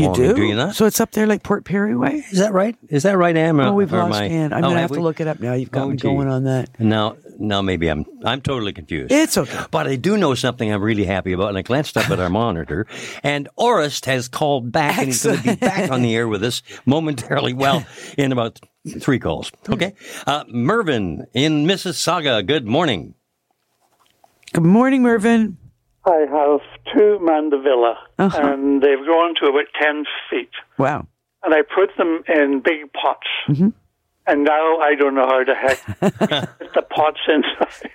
[0.08, 0.42] Wyoming, do?
[0.46, 0.74] you not?
[0.74, 2.24] So it's up there like Port Perry way?
[2.30, 2.76] Is that right?
[2.88, 3.60] Is that right, Am?
[3.60, 4.52] Oh, we've Or lost am I- Ann.
[4.52, 4.96] I'm Oh, going to have we?
[4.96, 5.52] to look it up now.
[5.54, 6.02] You've got Oh, me gee.
[6.08, 6.68] going on that.
[6.80, 9.12] Now, now maybe I'm I'm totally confused.
[9.12, 9.64] It's okay.
[9.70, 12.28] But I do know something I'm really happy about, and I glanced up at our
[12.42, 12.86] monitor,
[13.22, 16.42] and Orest has called back, and he's going to be back on the air with
[16.44, 17.52] us momentarily.
[17.54, 17.84] Well,
[18.18, 18.60] in about
[19.00, 19.50] three calls.
[19.68, 19.94] Okay,
[20.26, 22.44] uh, Mervyn in Mississauga.
[22.46, 23.14] Good morning.
[24.52, 25.56] Good morning, Mervin.
[26.04, 26.60] I have
[26.92, 28.38] two mandevilla, Uh-huh.
[28.42, 30.50] and they've grown to about 10 feet.
[30.78, 31.06] Wow.
[31.44, 33.26] And I put them in big pots.
[33.48, 33.68] Mm-hmm.
[34.26, 35.78] And now I don't know how the heck
[36.74, 37.90] the pots inside.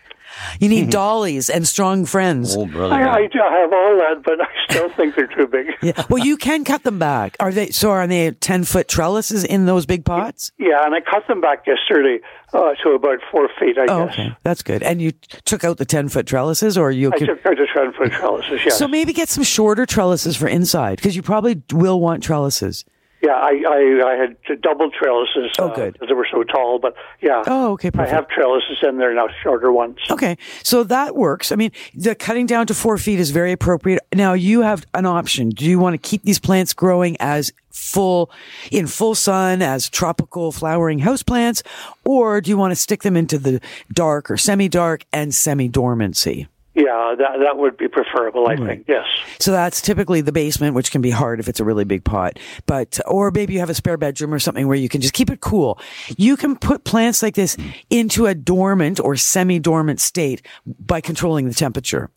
[0.59, 2.55] You need dollies and strong friends.
[2.55, 2.93] Oh, brother.
[2.93, 5.67] I, I do have all that, but I still think they're too big.
[5.81, 6.03] Yeah.
[6.09, 7.37] Well, you can cut them back.
[7.39, 7.69] Are they?
[7.69, 10.51] So are they ten foot trellises in those big pots?
[10.57, 12.19] Yeah, and I cut them back yesterday
[12.53, 14.13] uh, to about four feet, I Oh, guess.
[14.13, 14.81] okay, that's good.
[14.83, 15.11] And you
[15.45, 17.27] took out the ten foot trellises, or you I could.
[17.27, 18.71] took out the 10 foot trellises, yeah.
[18.71, 22.83] So maybe get some shorter trellises for inside because you probably will want trellises.
[23.21, 25.51] Yeah, I, I, I had double trellises.
[25.59, 25.93] Oh, uh, good.
[25.93, 27.43] because they were so tall, but yeah.
[27.47, 29.97] Oh, okay, I have trellises in there now, shorter ones.
[30.09, 31.51] Okay, so that works.
[31.51, 34.01] I mean, the cutting down to four feet is very appropriate.
[34.13, 35.49] Now you have an option.
[35.49, 38.29] Do you want to keep these plants growing as full,
[38.71, 41.63] in full sun, as tropical flowering houseplants,
[42.05, 43.59] or do you want to stick them into the
[43.91, 46.47] dark or semi-dark and semi-dormancy?
[46.77, 49.07] Yeah, that, that would be preferable, I think, yes.
[49.39, 52.37] So that's typically the basement, which can be hard if it's a really big pot.
[52.67, 55.31] But, or maybe you have a spare bedroom or something where you can just keep
[55.31, 55.79] it cool.
[56.17, 57.57] You can put plants like this
[57.89, 62.11] into a dormant or semi-dormant state by controlling the temperature.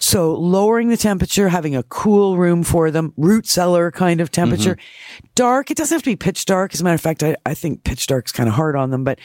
[0.00, 4.74] So lowering the temperature, having a cool room for them, root cellar kind of temperature.
[4.74, 5.26] Mm-hmm.
[5.36, 6.74] Dark, it doesn't have to be pitch dark.
[6.74, 9.04] As a matter of fact, I, I think pitch dark's kind of hard on them,
[9.04, 9.20] but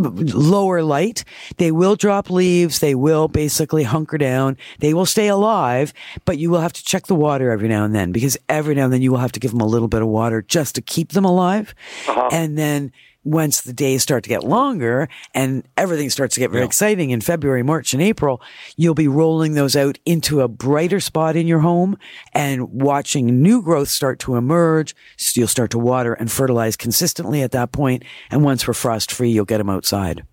[0.00, 1.24] lower light.
[1.56, 2.78] They will drop leaves.
[2.78, 4.56] They will basically hunker down.
[4.78, 5.92] They will stay alive,
[6.24, 8.84] but you will have to check the water every now and then because every now
[8.84, 10.82] and then you will have to give them a little bit of water just to
[10.82, 11.74] keep them alive.
[12.08, 12.28] Uh-huh.
[12.32, 12.92] And then
[13.24, 17.20] once the days start to get longer and everything starts to get very exciting in
[17.20, 18.40] February, March, and April,
[18.76, 21.96] you'll be rolling those out into a brighter spot in your home
[22.32, 24.94] and watching new growth start to emerge.
[25.16, 29.12] So you'll start to water and fertilize consistently at that point, And once we're frost
[29.12, 30.24] free, you'll get them outside.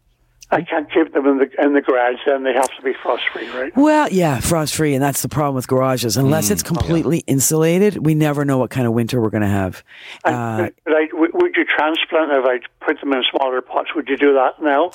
[0.50, 2.20] I can't keep them in the in the garage.
[2.26, 3.76] Then they have to be frost free, right?
[3.76, 6.16] Well, yeah, frost free, and that's the problem with garages.
[6.16, 9.84] Unless it's completely insulated, we never know what kind of winter we're going to have.
[10.24, 13.90] Uh, But I, w- would you transplant if I put them in smaller pots?
[13.96, 14.92] Would you do that now?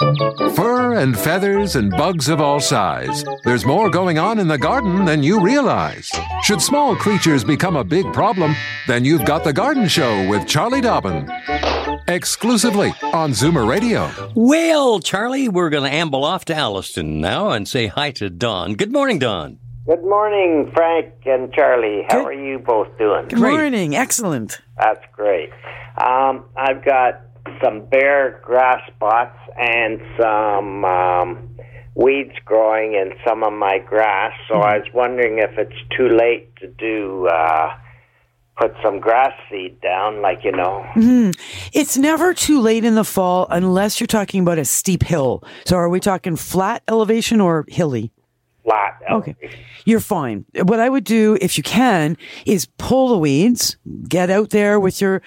[0.00, 3.24] Fur and feathers and bugs of all size.
[3.44, 6.10] There's more going on in the garden than you realize.
[6.42, 8.56] Should small creatures become a big problem,
[8.88, 11.30] then you've got The Garden Show with Charlie Dobbin.
[12.08, 14.10] Exclusively on Zoomer Radio.
[14.34, 18.74] Well, Charlie, we're going to amble off to Alliston now and say hi to Don.
[18.74, 19.60] Good morning, Don.
[19.86, 22.04] Good morning, Frank and Charlie.
[22.08, 23.28] How are you both doing?
[23.28, 23.94] Good morning.
[23.94, 24.60] Excellent.
[24.76, 25.50] That's great.
[25.98, 27.20] Um, I've got
[27.62, 31.48] some bare grass spots and some um,
[31.94, 34.32] weeds growing in some of my grass.
[34.48, 37.74] So I was wondering if it's too late to do uh,
[38.56, 40.84] put some grass seed down, like you know.
[40.94, 41.34] Mhm.
[41.72, 45.42] It's never too late in the fall unless you're talking about a steep hill.
[45.66, 48.10] So are we talking flat elevation or hilly?
[48.64, 48.98] Flat.
[49.10, 49.34] Okay.
[49.84, 50.46] You're fine.
[50.62, 53.76] What I would do, if you can, is pull the weeds,
[54.08, 55.20] get out there with your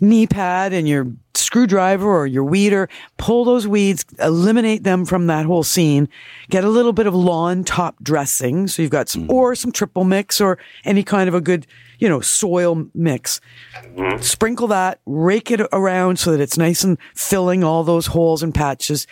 [0.00, 1.06] knee pad and your
[1.52, 2.88] screwdriver or your weeder,
[3.18, 6.08] pull those weeds, eliminate them from that whole scene,
[6.48, 8.66] get a little bit of lawn top dressing.
[8.66, 9.32] So you've got some, mm-hmm.
[9.32, 11.66] or some triple mix or any kind of a good,
[11.98, 13.38] you know, soil mix.
[13.74, 14.22] Mm-hmm.
[14.22, 18.54] Sprinkle that, rake it around so that it's nice and filling all those holes and
[18.54, 19.06] patches.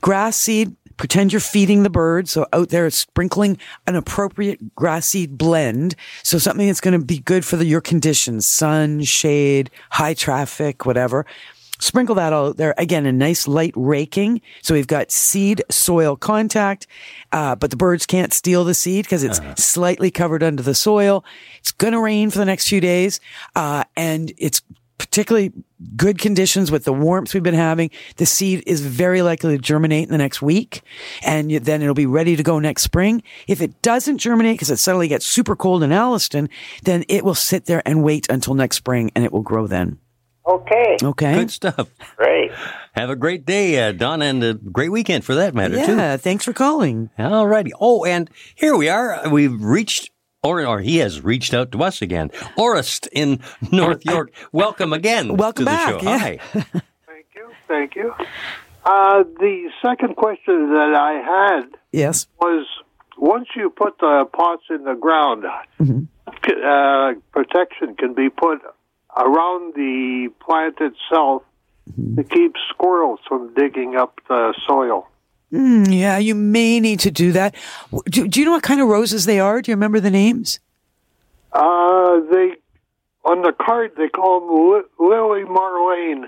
[0.00, 2.30] Grass seed, pretend you're feeding the birds.
[2.30, 5.96] So out there, sprinkling an appropriate grass seed blend.
[6.22, 10.86] So something that's going to be good for the, your conditions, sun, shade, high traffic,
[10.86, 11.26] whatever.
[11.80, 12.74] Sprinkle that all out there.
[12.78, 14.40] Again, a nice light raking.
[14.62, 16.86] So we've got seed soil contact,
[17.32, 21.24] uh, but the birds can't steal the seed because it's slightly covered under the soil.
[21.58, 23.20] It's going to rain for the next few days.
[23.56, 24.62] Uh, and it's
[24.98, 25.52] particularly
[25.96, 30.04] good conditions with the warmth we've been having, the seed is very likely to germinate
[30.04, 30.82] in the next week
[31.24, 33.22] and then it'll be ready to go next spring.
[33.46, 36.48] If it doesn't germinate because it suddenly gets super cold in Alliston,
[36.84, 39.98] then it will sit there and wait until next spring and it will grow then.
[40.46, 40.96] Okay.
[41.02, 41.34] Okay.
[41.34, 41.88] Good stuff.
[42.16, 42.50] Great.
[42.92, 45.96] Have a great day, uh, Don, and a great weekend for that matter, too.
[45.96, 46.16] Yeah.
[46.18, 47.08] Thanks for calling.
[47.18, 47.72] All righty.
[47.80, 49.28] Oh, and here we are.
[49.30, 50.10] We've reached,
[50.42, 52.28] or, or he has reached out to us again.
[52.58, 53.40] Orest in
[53.72, 54.32] North York.
[54.52, 56.02] Welcome again Welcome to the back, show.
[56.02, 56.18] yeah.
[56.18, 56.36] Hi.
[57.06, 57.48] Thank you.
[57.66, 58.14] Thank you.
[58.84, 61.12] Uh, the second question that I
[61.62, 62.26] had Yes.
[62.38, 62.66] was
[63.16, 68.58] once you put the pots in the ground, uh, protection can be put
[69.16, 71.42] around the plant itself
[72.16, 75.08] to keep squirrels from digging up the soil.
[75.52, 77.54] Mm, yeah, you may need to do that.
[78.06, 79.62] Do, do you know what kind of roses they are?
[79.62, 80.58] Do you remember the names?
[81.52, 82.54] Uh, they
[83.24, 86.24] on the card they call them li- lily marlene.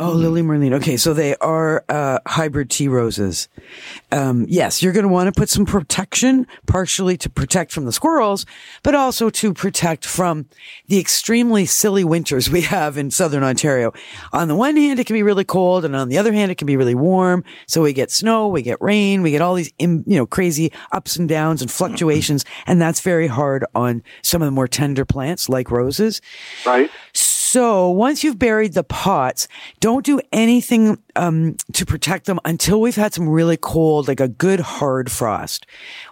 [0.00, 0.74] Oh, Lily Merlin.
[0.74, 3.48] Okay, so they are uh, hybrid tea roses.
[4.12, 7.90] Um, yes, you're going to want to put some protection, partially to protect from the
[7.90, 8.46] squirrels,
[8.84, 10.46] but also to protect from
[10.86, 13.92] the extremely silly winters we have in southern Ontario.
[14.32, 16.58] On the one hand, it can be really cold, and on the other hand, it
[16.58, 17.42] can be really warm.
[17.66, 21.16] So we get snow, we get rain, we get all these you know crazy ups
[21.16, 25.48] and downs and fluctuations, and that's very hard on some of the more tender plants
[25.48, 26.20] like roses.
[26.64, 26.88] Right.
[27.14, 27.47] So
[27.90, 29.48] once you've buried the pots,
[29.80, 34.28] don't do anything um, to protect them until we've had some really cold, like a
[34.28, 35.66] good hard frost.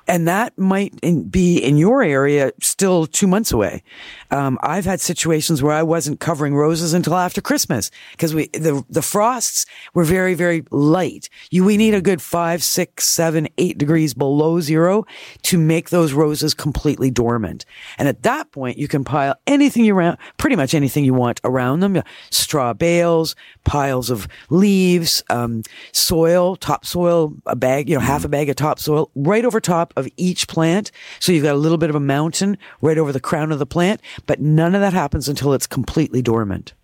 [0.09, 3.83] And that might in, be in your area still two months away.
[4.31, 8.85] Um, I've had situations where I wasn't covering roses until after Christmas because we the
[8.89, 11.29] the frosts were very very light.
[11.51, 15.05] You we need a good five, six, seven, eight degrees below zero
[15.43, 17.65] to make those roses completely dormant.
[17.99, 21.41] And at that point, you can pile anything you want, pretty much anything you want
[21.45, 22.03] around them.
[22.31, 28.49] Straw bales, piles of leaves, um, soil, topsoil, a bag, you know, half a bag
[28.49, 30.91] of topsoil right over top of each plant.
[31.21, 33.67] So you've got a little bit of a mountain right over the crown of the
[33.67, 36.75] plant, but none of that happens until it's completely dormant.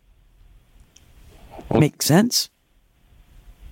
[1.72, 2.50] Make sense?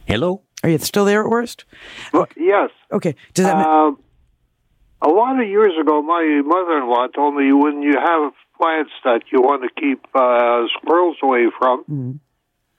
[0.06, 0.42] Hello?
[0.62, 1.64] Are you still there Orest?
[2.12, 2.70] Well, yes.
[2.92, 3.14] Okay.
[3.34, 3.98] Does that ma- Um,
[5.02, 9.40] a lot of years ago, my mother-in-law told me when you have plants that you
[9.40, 12.12] want to keep uh, squirrels away from, Mm-hmm.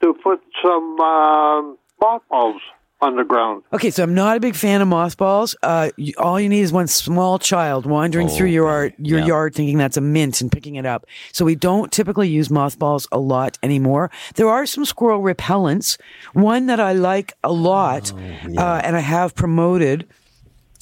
[0.04, 2.62] to put some um, mothballs on
[3.02, 3.64] the ground.
[3.74, 5.56] Okay, so I'm not a big fan of mothballs.
[5.64, 9.26] Uh, you, all you need is one small child wandering through your art, your yeah.
[9.26, 11.06] yard thinking that's a mint and picking it up.
[11.34, 14.12] So we don't typically use mothballs a lot anymore.
[14.36, 16.00] There are some squirrel repellents.
[16.34, 20.08] One that I like a lot, uh, and I have promoted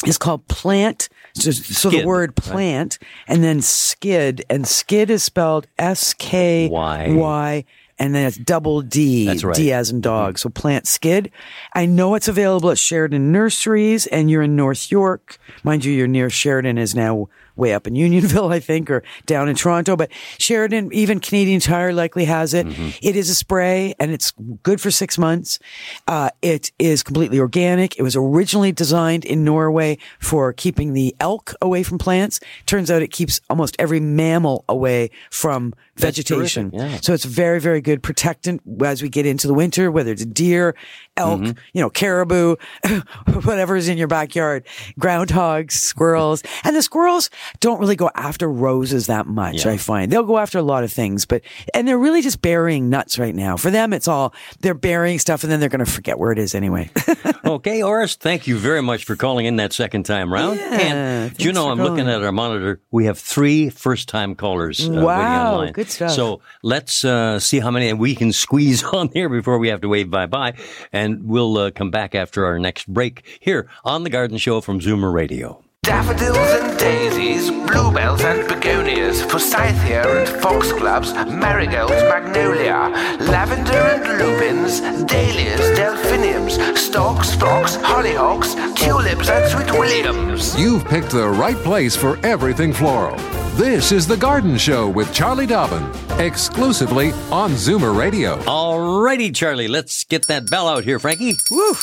[0.05, 1.09] is called plant.
[1.35, 2.35] So, so the Skydd, word right?
[2.35, 7.65] plant and then skydd, and skydd is spelled S K Y
[7.99, 9.25] and then it's double D.
[9.25, 9.55] That's right.
[9.55, 10.35] D as in dog.
[10.35, 10.37] Mm-hmm.
[10.37, 11.31] So Plantskydd.
[11.73, 15.37] I know it's available at Sheridan Nurseries, and you're in North York.
[15.63, 17.27] Mind you, you're near Sheridan is now
[17.59, 19.95] way up in Unionville, I think, or down in Toronto.
[19.95, 22.65] But Sheridan, even Canadian Tire likely has it.
[23.01, 24.31] It is a spray and it's
[24.63, 25.59] good for six months.
[26.07, 27.99] Uh, it is completely organic.
[27.99, 32.39] It was originally designed in Norway for keeping the elk away from plants.
[32.65, 36.71] Turns out it keeps almost every mammal away from That's vegetation.
[36.73, 36.97] yeah.
[37.01, 40.75] So it's very, very good protectant as we get into the winter, whether it's deer,
[41.17, 41.57] elk, Mm-hmm.
[41.73, 42.55] you know, caribou,
[43.43, 44.65] whatever's in your backyard,
[44.99, 46.43] groundhogs, squirrels.
[46.63, 49.71] And the squirrels don't really go after roses that much, Yeah.
[49.71, 50.11] I find.
[50.11, 51.41] They'll go after a lot of things, but,
[51.73, 53.57] and they're really just burying nuts right now.
[53.57, 56.39] For them, it's all, they're burying stuff and then they're going to forget where it
[56.39, 56.89] is anyway.
[57.45, 60.57] okay, Orest, thank you very much for calling in that second time round.
[60.59, 62.81] Yeah, and do you know, I'm looking at our monitor.
[62.91, 64.87] We have three first time callers.
[64.87, 65.73] Uh, Wow, online.
[65.73, 66.11] good stuff.
[66.11, 69.87] So let's uh, see how many we can squeeze on here before we have to
[69.89, 70.53] wave bye bye.
[70.93, 74.79] And we'll uh, come back after our next break here on The Garden Show from
[74.79, 75.63] Zoomer Radio.
[75.89, 85.75] Daffodils and daisies, bluebells and begonias, forsythia and foxgloves, marigolds, magnolia, lavender and lupins, dahlias,
[85.75, 90.55] delphiniums, stocks, phlox, hollyhocks, tulips and sweet williams.
[90.59, 93.17] You've picked the right place for everything floral.
[93.55, 98.37] This is The Garden Show with Charlie Dobbin, exclusively on Zoomer Radio.
[98.43, 101.39] Alrighty, Charlie, let's get that bell out here, Frankie.
[101.49, 101.73] Woo!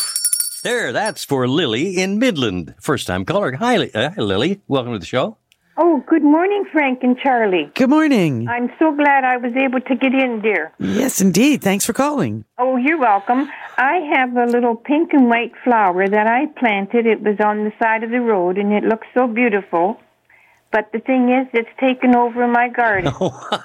[0.67, 2.75] There, that's for Lily in Midland.
[2.81, 3.53] First time caller.
[3.53, 4.61] Hi, Li- uh, hi, Lily.
[4.67, 5.37] Welcome to the show.
[5.77, 7.71] Oh, good morning, Frank and Charlie.
[7.77, 8.49] Good morning.
[8.49, 10.73] I'm so glad I was able to get in, dear.
[10.81, 11.63] Yes, indeed.
[11.63, 12.45] Thanks for calling.
[12.59, 13.49] Oh, you're welcome.
[13.79, 17.07] I have a little pink and white flower that I planted.
[17.07, 20.01] It was on the side of the road, and it looks so beautiful.
[20.73, 23.13] But the thing is, it's taken over my garden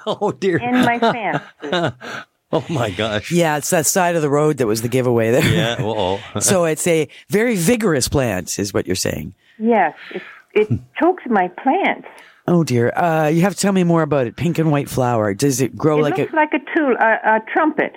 [0.06, 0.58] Oh, dear.
[0.62, 1.42] and my fence.
[2.54, 3.32] oh, my gosh.
[3.32, 5.44] Yeah, it's that side of the road that was the giveaway there.
[5.44, 6.20] Yeah, uh-oh.
[6.40, 9.34] so it's a very vigorous plant, is what you're saying.
[9.58, 10.22] Yes, it,
[10.54, 10.68] it
[11.00, 12.08] chokes my plants.
[12.48, 12.92] Oh dear.
[12.96, 14.36] Uh, you have to tell me more about it.
[14.36, 15.32] Pink and white flower.
[15.32, 16.36] Does it grow it like looks a?
[16.36, 17.96] like a tool, a, a trumpet,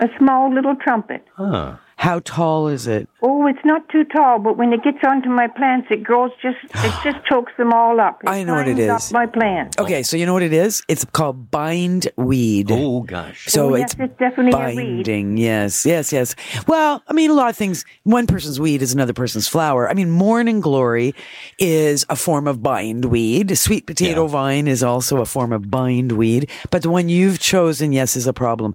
[0.00, 1.24] a small little trumpet.
[1.36, 1.76] Huh.
[1.98, 3.08] How tall is it?
[3.22, 6.56] Oh, it's not too tall, but when it gets onto my plants, it grows just,
[6.62, 8.22] it just chokes them all up.
[8.22, 8.88] It I know what it is.
[8.88, 9.76] Up my plants.
[9.78, 10.80] Okay, so you know what it is?
[10.86, 12.70] It's called bindweed.
[12.70, 13.46] Oh, gosh.
[13.46, 14.76] So Oh, yes, it's it's definitely a weed.
[15.06, 15.36] binding.
[15.38, 16.36] Yes, yes, yes.
[16.68, 17.84] Well, I mean, a lot of things.
[18.04, 19.90] One person's weed is another person's flower.
[19.90, 21.14] I mean, morning glory
[21.58, 23.58] is a form of bindweed.
[23.58, 24.28] Sweet potato Yeah.
[24.30, 26.48] vine is also a form of bindweed.
[26.70, 28.74] But the one you've chosen, yes, is a problem.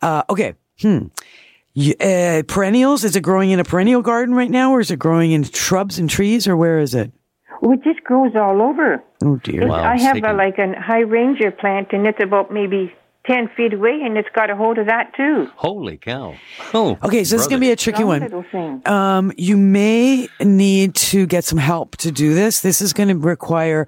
[0.00, 0.54] Uh, okay.
[0.80, 1.08] Hmm.
[1.74, 3.04] You, uh, perennials?
[3.04, 5.98] Is it growing in a perennial garden right now, or is it growing in shrubs
[5.98, 7.12] and trees, or where is it?
[7.62, 9.02] Oh, it just grows all over.
[9.24, 9.66] Oh dear.
[9.68, 12.92] Wow, I have a, like a hydrangea plant, and it's about maybe
[13.26, 15.46] 10 feet away, and it's got a hold of that too.
[15.54, 16.34] Holy cow.
[16.74, 16.98] Oh.
[17.04, 18.44] Okay, so this is going to be a tricky one.
[18.84, 22.60] Um, you may need to get some help to do this.
[22.60, 23.86] This is going to require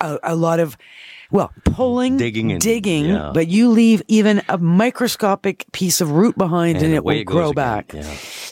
[0.00, 0.76] a lot of,
[1.30, 3.32] well, pulling, Digging and- digging, yeah.
[3.34, 7.24] but you leave even a microscopic piece of root behind and, And it will it
[7.24, 7.92] grow back.
[7.92, 8.02] Yeah.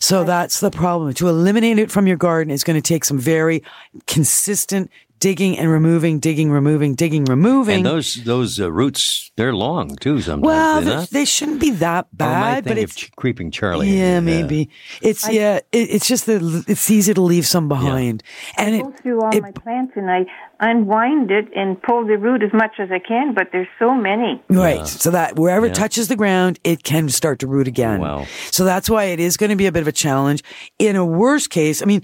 [0.01, 1.14] So that's the problem.
[1.14, 3.62] To eliminate it from your garden is going to take some very
[4.07, 7.77] consistent digging and removing, digging, removing, digging, removing.
[7.77, 10.47] And those those uh, roots, they're long too sometimes.
[10.47, 13.51] well, they're they, shouldn't be that Or am I bad, but thinking it's Ch- creeping
[13.51, 13.91] Charlie.
[13.97, 14.71] yeah, maybe
[15.03, 15.57] it's yeah.
[15.73, 18.23] It, it's just that it's easy to leave some behind,
[18.57, 20.27] and it go through all it- my plants, and I
[20.59, 24.43] unwind it and pull the root as much as I can, but there's so many.
[24.49, 24.87] right.
[24.87, 25.73] So that wherever Yeah.
[25.73, 28.01] it touches the ground, it can start to root again.
[28.01, 28.27] Wow.
[28.51, 30.43] So that's why it is going to be a bit of a challenge.
[30.79, 32.03] In a worst case, I mean,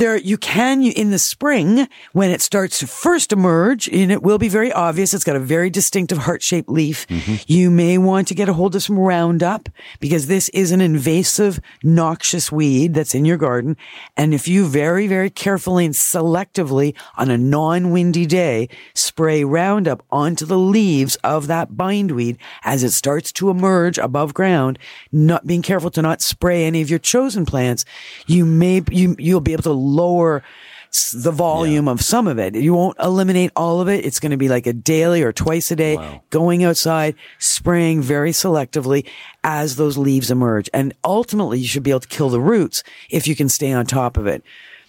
[0.00, 4.38] there you can in the spring when it starts to first emerge, and it will
[4.38, 5.12] be very obvious.
[5.12, 7.06] It's got a very distinctive heart-shaped leaf.
[7.08, 7.34] Mm-hmm.
[7.46, 9.68] You may want to get a hold of some Roundup
[10.00, 13.76] because this is an invasive, noxious weed that's in your garden.
[14.16, 20.46] And if you very, very carefully and selectively on a non-windy day spray Roundup onto
[20.46, 24.78] the leaves of that bindweed as it starts to emerge above ground,
[25.12, 27.84] not being careful to not spray any of your chosen plants,
[28.26, 30.42] you may you you'll be able to lower
[31.12, 32.56] the volume of some of it.
[32.56, 34.04] You won't eliminate all of it.
[34.04, 38.32] It's going to be like a daily or twice a day going outside, spraying very
[38.32, 39.06] selectively
[39.44, 40.68] as those leaves emerge.
[40.74, 43.86] And ultimately you should be able to kill the roots if you can stay on
[43.86, 44.42] top of it.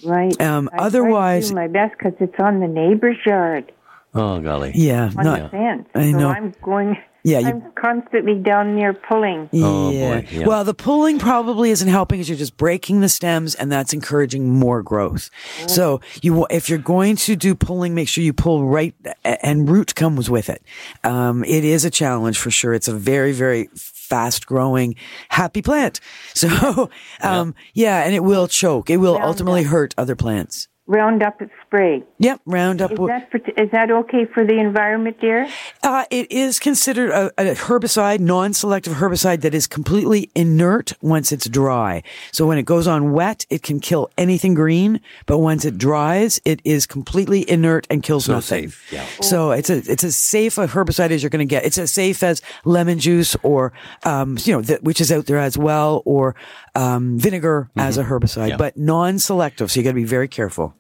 [0.04, 0.40] Right.
[0.42, 3.72] Um, I try to otherwise- do my best because it's on the neighbor's yard
[4.14, 4.72] Oh golly.
[4.76, 5.88] Yeah, on not the fence.
[5.96, 6.28] I So.
[6.28, 6.98] I'm going.
[7.24, 9.50] Yeah, you- I'm constantly down near pulling.
[9.54, 10.22] Oh, Yeah.
[10.22, 10.48] boy, yeah.
[10.48, 14.50] Well, the pulling probably isn't helping because you're just breaking the stems and that's encouraging
[14.50, 15.30] more growth.
[15.68, 19.70] So you, wa- if you're going to do pulling, make sure you pull right and
[19.70, 20.64] root comes with it.
[21.04, 22.74] Um, it is a challenge for sure.
[22.74, 24.96] It's a very, very fast growing,
[25.30, 26.00] happy plant.
[26.34, 26.90] So,
[27.22, 28.90] um, yeah, and it will choke.
[28.90, 30.68] It will ultimately hurt other plants.
[30.88, 31.40] Roundup
[31.72, 32.04] spray.
[32.20, 32.92] Yep, Roundup.
[32.92, 35.48] Is that for, is that okay for the environment, dear?
[35.82, 41.48] Uh, it is considered a, a herbicide, non-selective herbicide that is completely inert once it's
[41.48, 42.04] dry.
[42.34, 46.42] So when it goes on wet, it can kill anything green, but once it dries,
[46.44, 48.70] it is completely inert and kills So nothing.
[48.70, 49.06] safe, yeah.
[49.22, 51.64] So it's a it's as safe a herbicide as you're going to get.
[51.66, 53.72] It's as safe as lemon juice or
[54.04, 56.36] um, you know that which is out there as well, or
[56.76, 58.48] um, vinegar as a herbicide, Mm-hmm.
[58.50, 58.58] Yeah.
[58.58, 59.72] but non-selective.
[59.72, 60.74] So you got to be very careful.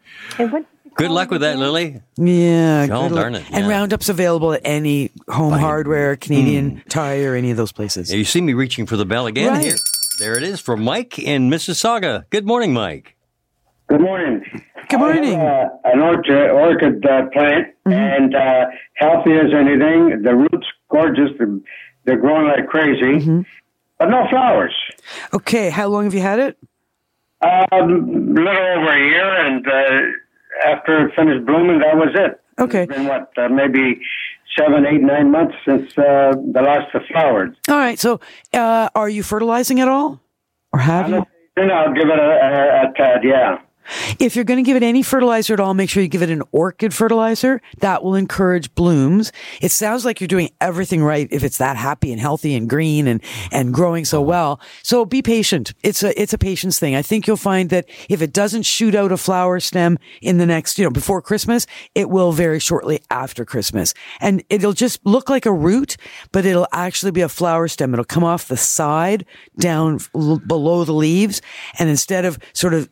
[0.96, 2.02] Good luck with that, Lily.
[2.18, 3.22] Yeah, Oh, good luck.
[3.24, 3.72] darn it, And yeah.
[3.72, 8.14] Roundup's available at any home hardware, Canadian Tire, any of those places.
[8.14, 9.64] You see me reaching for the bell again Right.
[9.66, 9.76] here.
[10.20, 12.26] There it is from Mike in Mississauga.
[12.30, 13.16] Good morning, Mike.
[13.88, 14.44] Good morning.
[14.89, 15.24] Good morning.
[15.36, 18.66] I have, uh, an orchid, orchid uh, plant, and uh,
[18.96, 20.22] healthy as anything.
[20.22, 21.30] The roots gorgeous.
[21.38, 21.58] They're,
[22.06, 23.46] they're growing like crazy,
[23.98, 24.74] but no flowers.
[25.34, 26.58] Okay, how long have you had it?
[27.42, 30.02] Um, little over a year, and uh,
[30.66, 32.39] after it finished blooming, that was it.
[32.60, 32.84] Okay.
[32.84, 33.99] It's been what, uh, maybe
[34.58, 37.56] seven, eight, nine months since uh, the last of flowers.
[37.70, 38.20] All right, so
[38.54, 40.20] uh, are you fertilizing at all?
[40.74, 41.26] Or have you?
[41.56, 43.58] Then I'll give it a, a, a tad, yeah.
[44.20, 46.30] If you're going to give it any fertilizer at all, make sure you give it
[46.30, 47.62] an orchid fertilizer.
[47.80, 49.32] That will encourage blooms.
[49.62, 53.08] It sounds like you're doing everything right if it's that happy and healthy and green
[53.08, 53.22] and,
[53.52, 54.60] and growing so well.
[54.84, 55.74] So be patient.
[55.84, 56.96] It's a, it's a patience thing.
[56.96, 60.46] I think you'll find that if it doesn't shoot out a flower stem in the
[60.46, 63.94] next, you know, before Christmas, it will very shortly after Christmas.
[64.20, 65.98] And it'll just look like a root,
[66.32, 67.94] but it'll actually be a flower stem.
[67.94, 69.26] It'll come off the side
[69.58, 71.42] down l- below the leaves.
[71.80, 72.89] And instead of sort of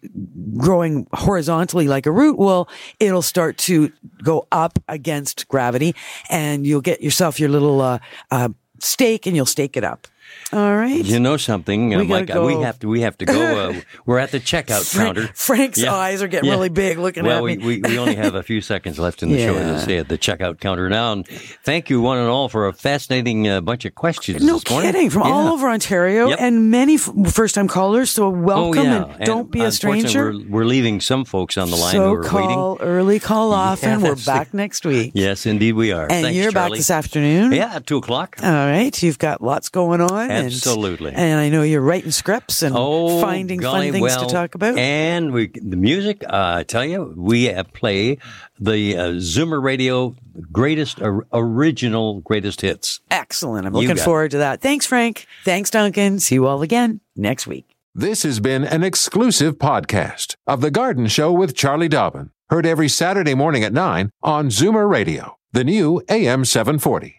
[0.58, 2.68] growing horizontally like a root will,
[3.00, 3.92] it'll start to
[4.24, 5.96] go up against gravity
[6.30, 8.00] and you'll get yourself your little, uh,
[8.32, 10.08] uh, stake and you'll stake it up.
[10.52, 11.06] All right.
[11.06, 12.36] You know something, We Mike?
[12.36, 12.88] uh, We have to.
[12.88, 13.70] We have to go.
[13.70, 15.28] Uh, we're at the checkout counter.
[15.36, 15.94] Frank's Yeah.
[15.94, 16.56] eyes are getting Yeah.
[16.56, 17.64] really big looking well, at me.
[17.66, 20.08] we, we only have a few seconds left in the show, as I say, at
[20.10, 21.12] the checkout counter now.
[21.14, 21.28] And
[21.64, 24.92] thank you, one and all, for a fascinating uh, bunch of questions No this morning.
[24.92, 26.40] kidding, from all over Ontario Yep.
[26.42, 28.10] and many f- first-time callers.
[28.10, 29.16] So welcome oh, yeah.
[29.18, 30.32] and don't be a stranger.
[30.34, 32.88] We're, we're leaving some folks on the line so who are call waiting.
[32.88, 34.02] early, call often.
[34.02, 35.12] We're that's the- back next week.
[35.14, 36.04] Yes, indeed, we are.
[36.10, 37.52] And Thanks, you're back this afternoon.
[37.52, 38.38] Yeah, at two o'clock.
[38.42, 40.19] All right, you've got lots going on.
[40.24, 41.12] And- Absolutely.
[41.14, 44.56] And, I know you're writing scripts and Oh, finding golly, fun things well, to talk
[44.56, 44.78] about.
[44.78, 48.18] And we, the music, uh, I tell you, we uh, play
[48.60, 50.16] the uh, Zoomer Radio
[50.52, 53.00] greatest or, original greatest hits.
[53.12, 53.66] Excellent.
[53.68, 54.06] I'm You looking got it.
[54.06, 54.62] forward to that.
[54.62, 55.26] Thanks, Frank.
[55.46, 56.20] Thanks, Duncan.
[56.20, 57.76] See you all again next week.
[57.96, 62.32] This has been an exclusive podcast of The Garden Show with Charlie Dobbin.
[62.50, 67.19] Heard every Saturday morning at 9 on Zoomer Radio, the new AM 740.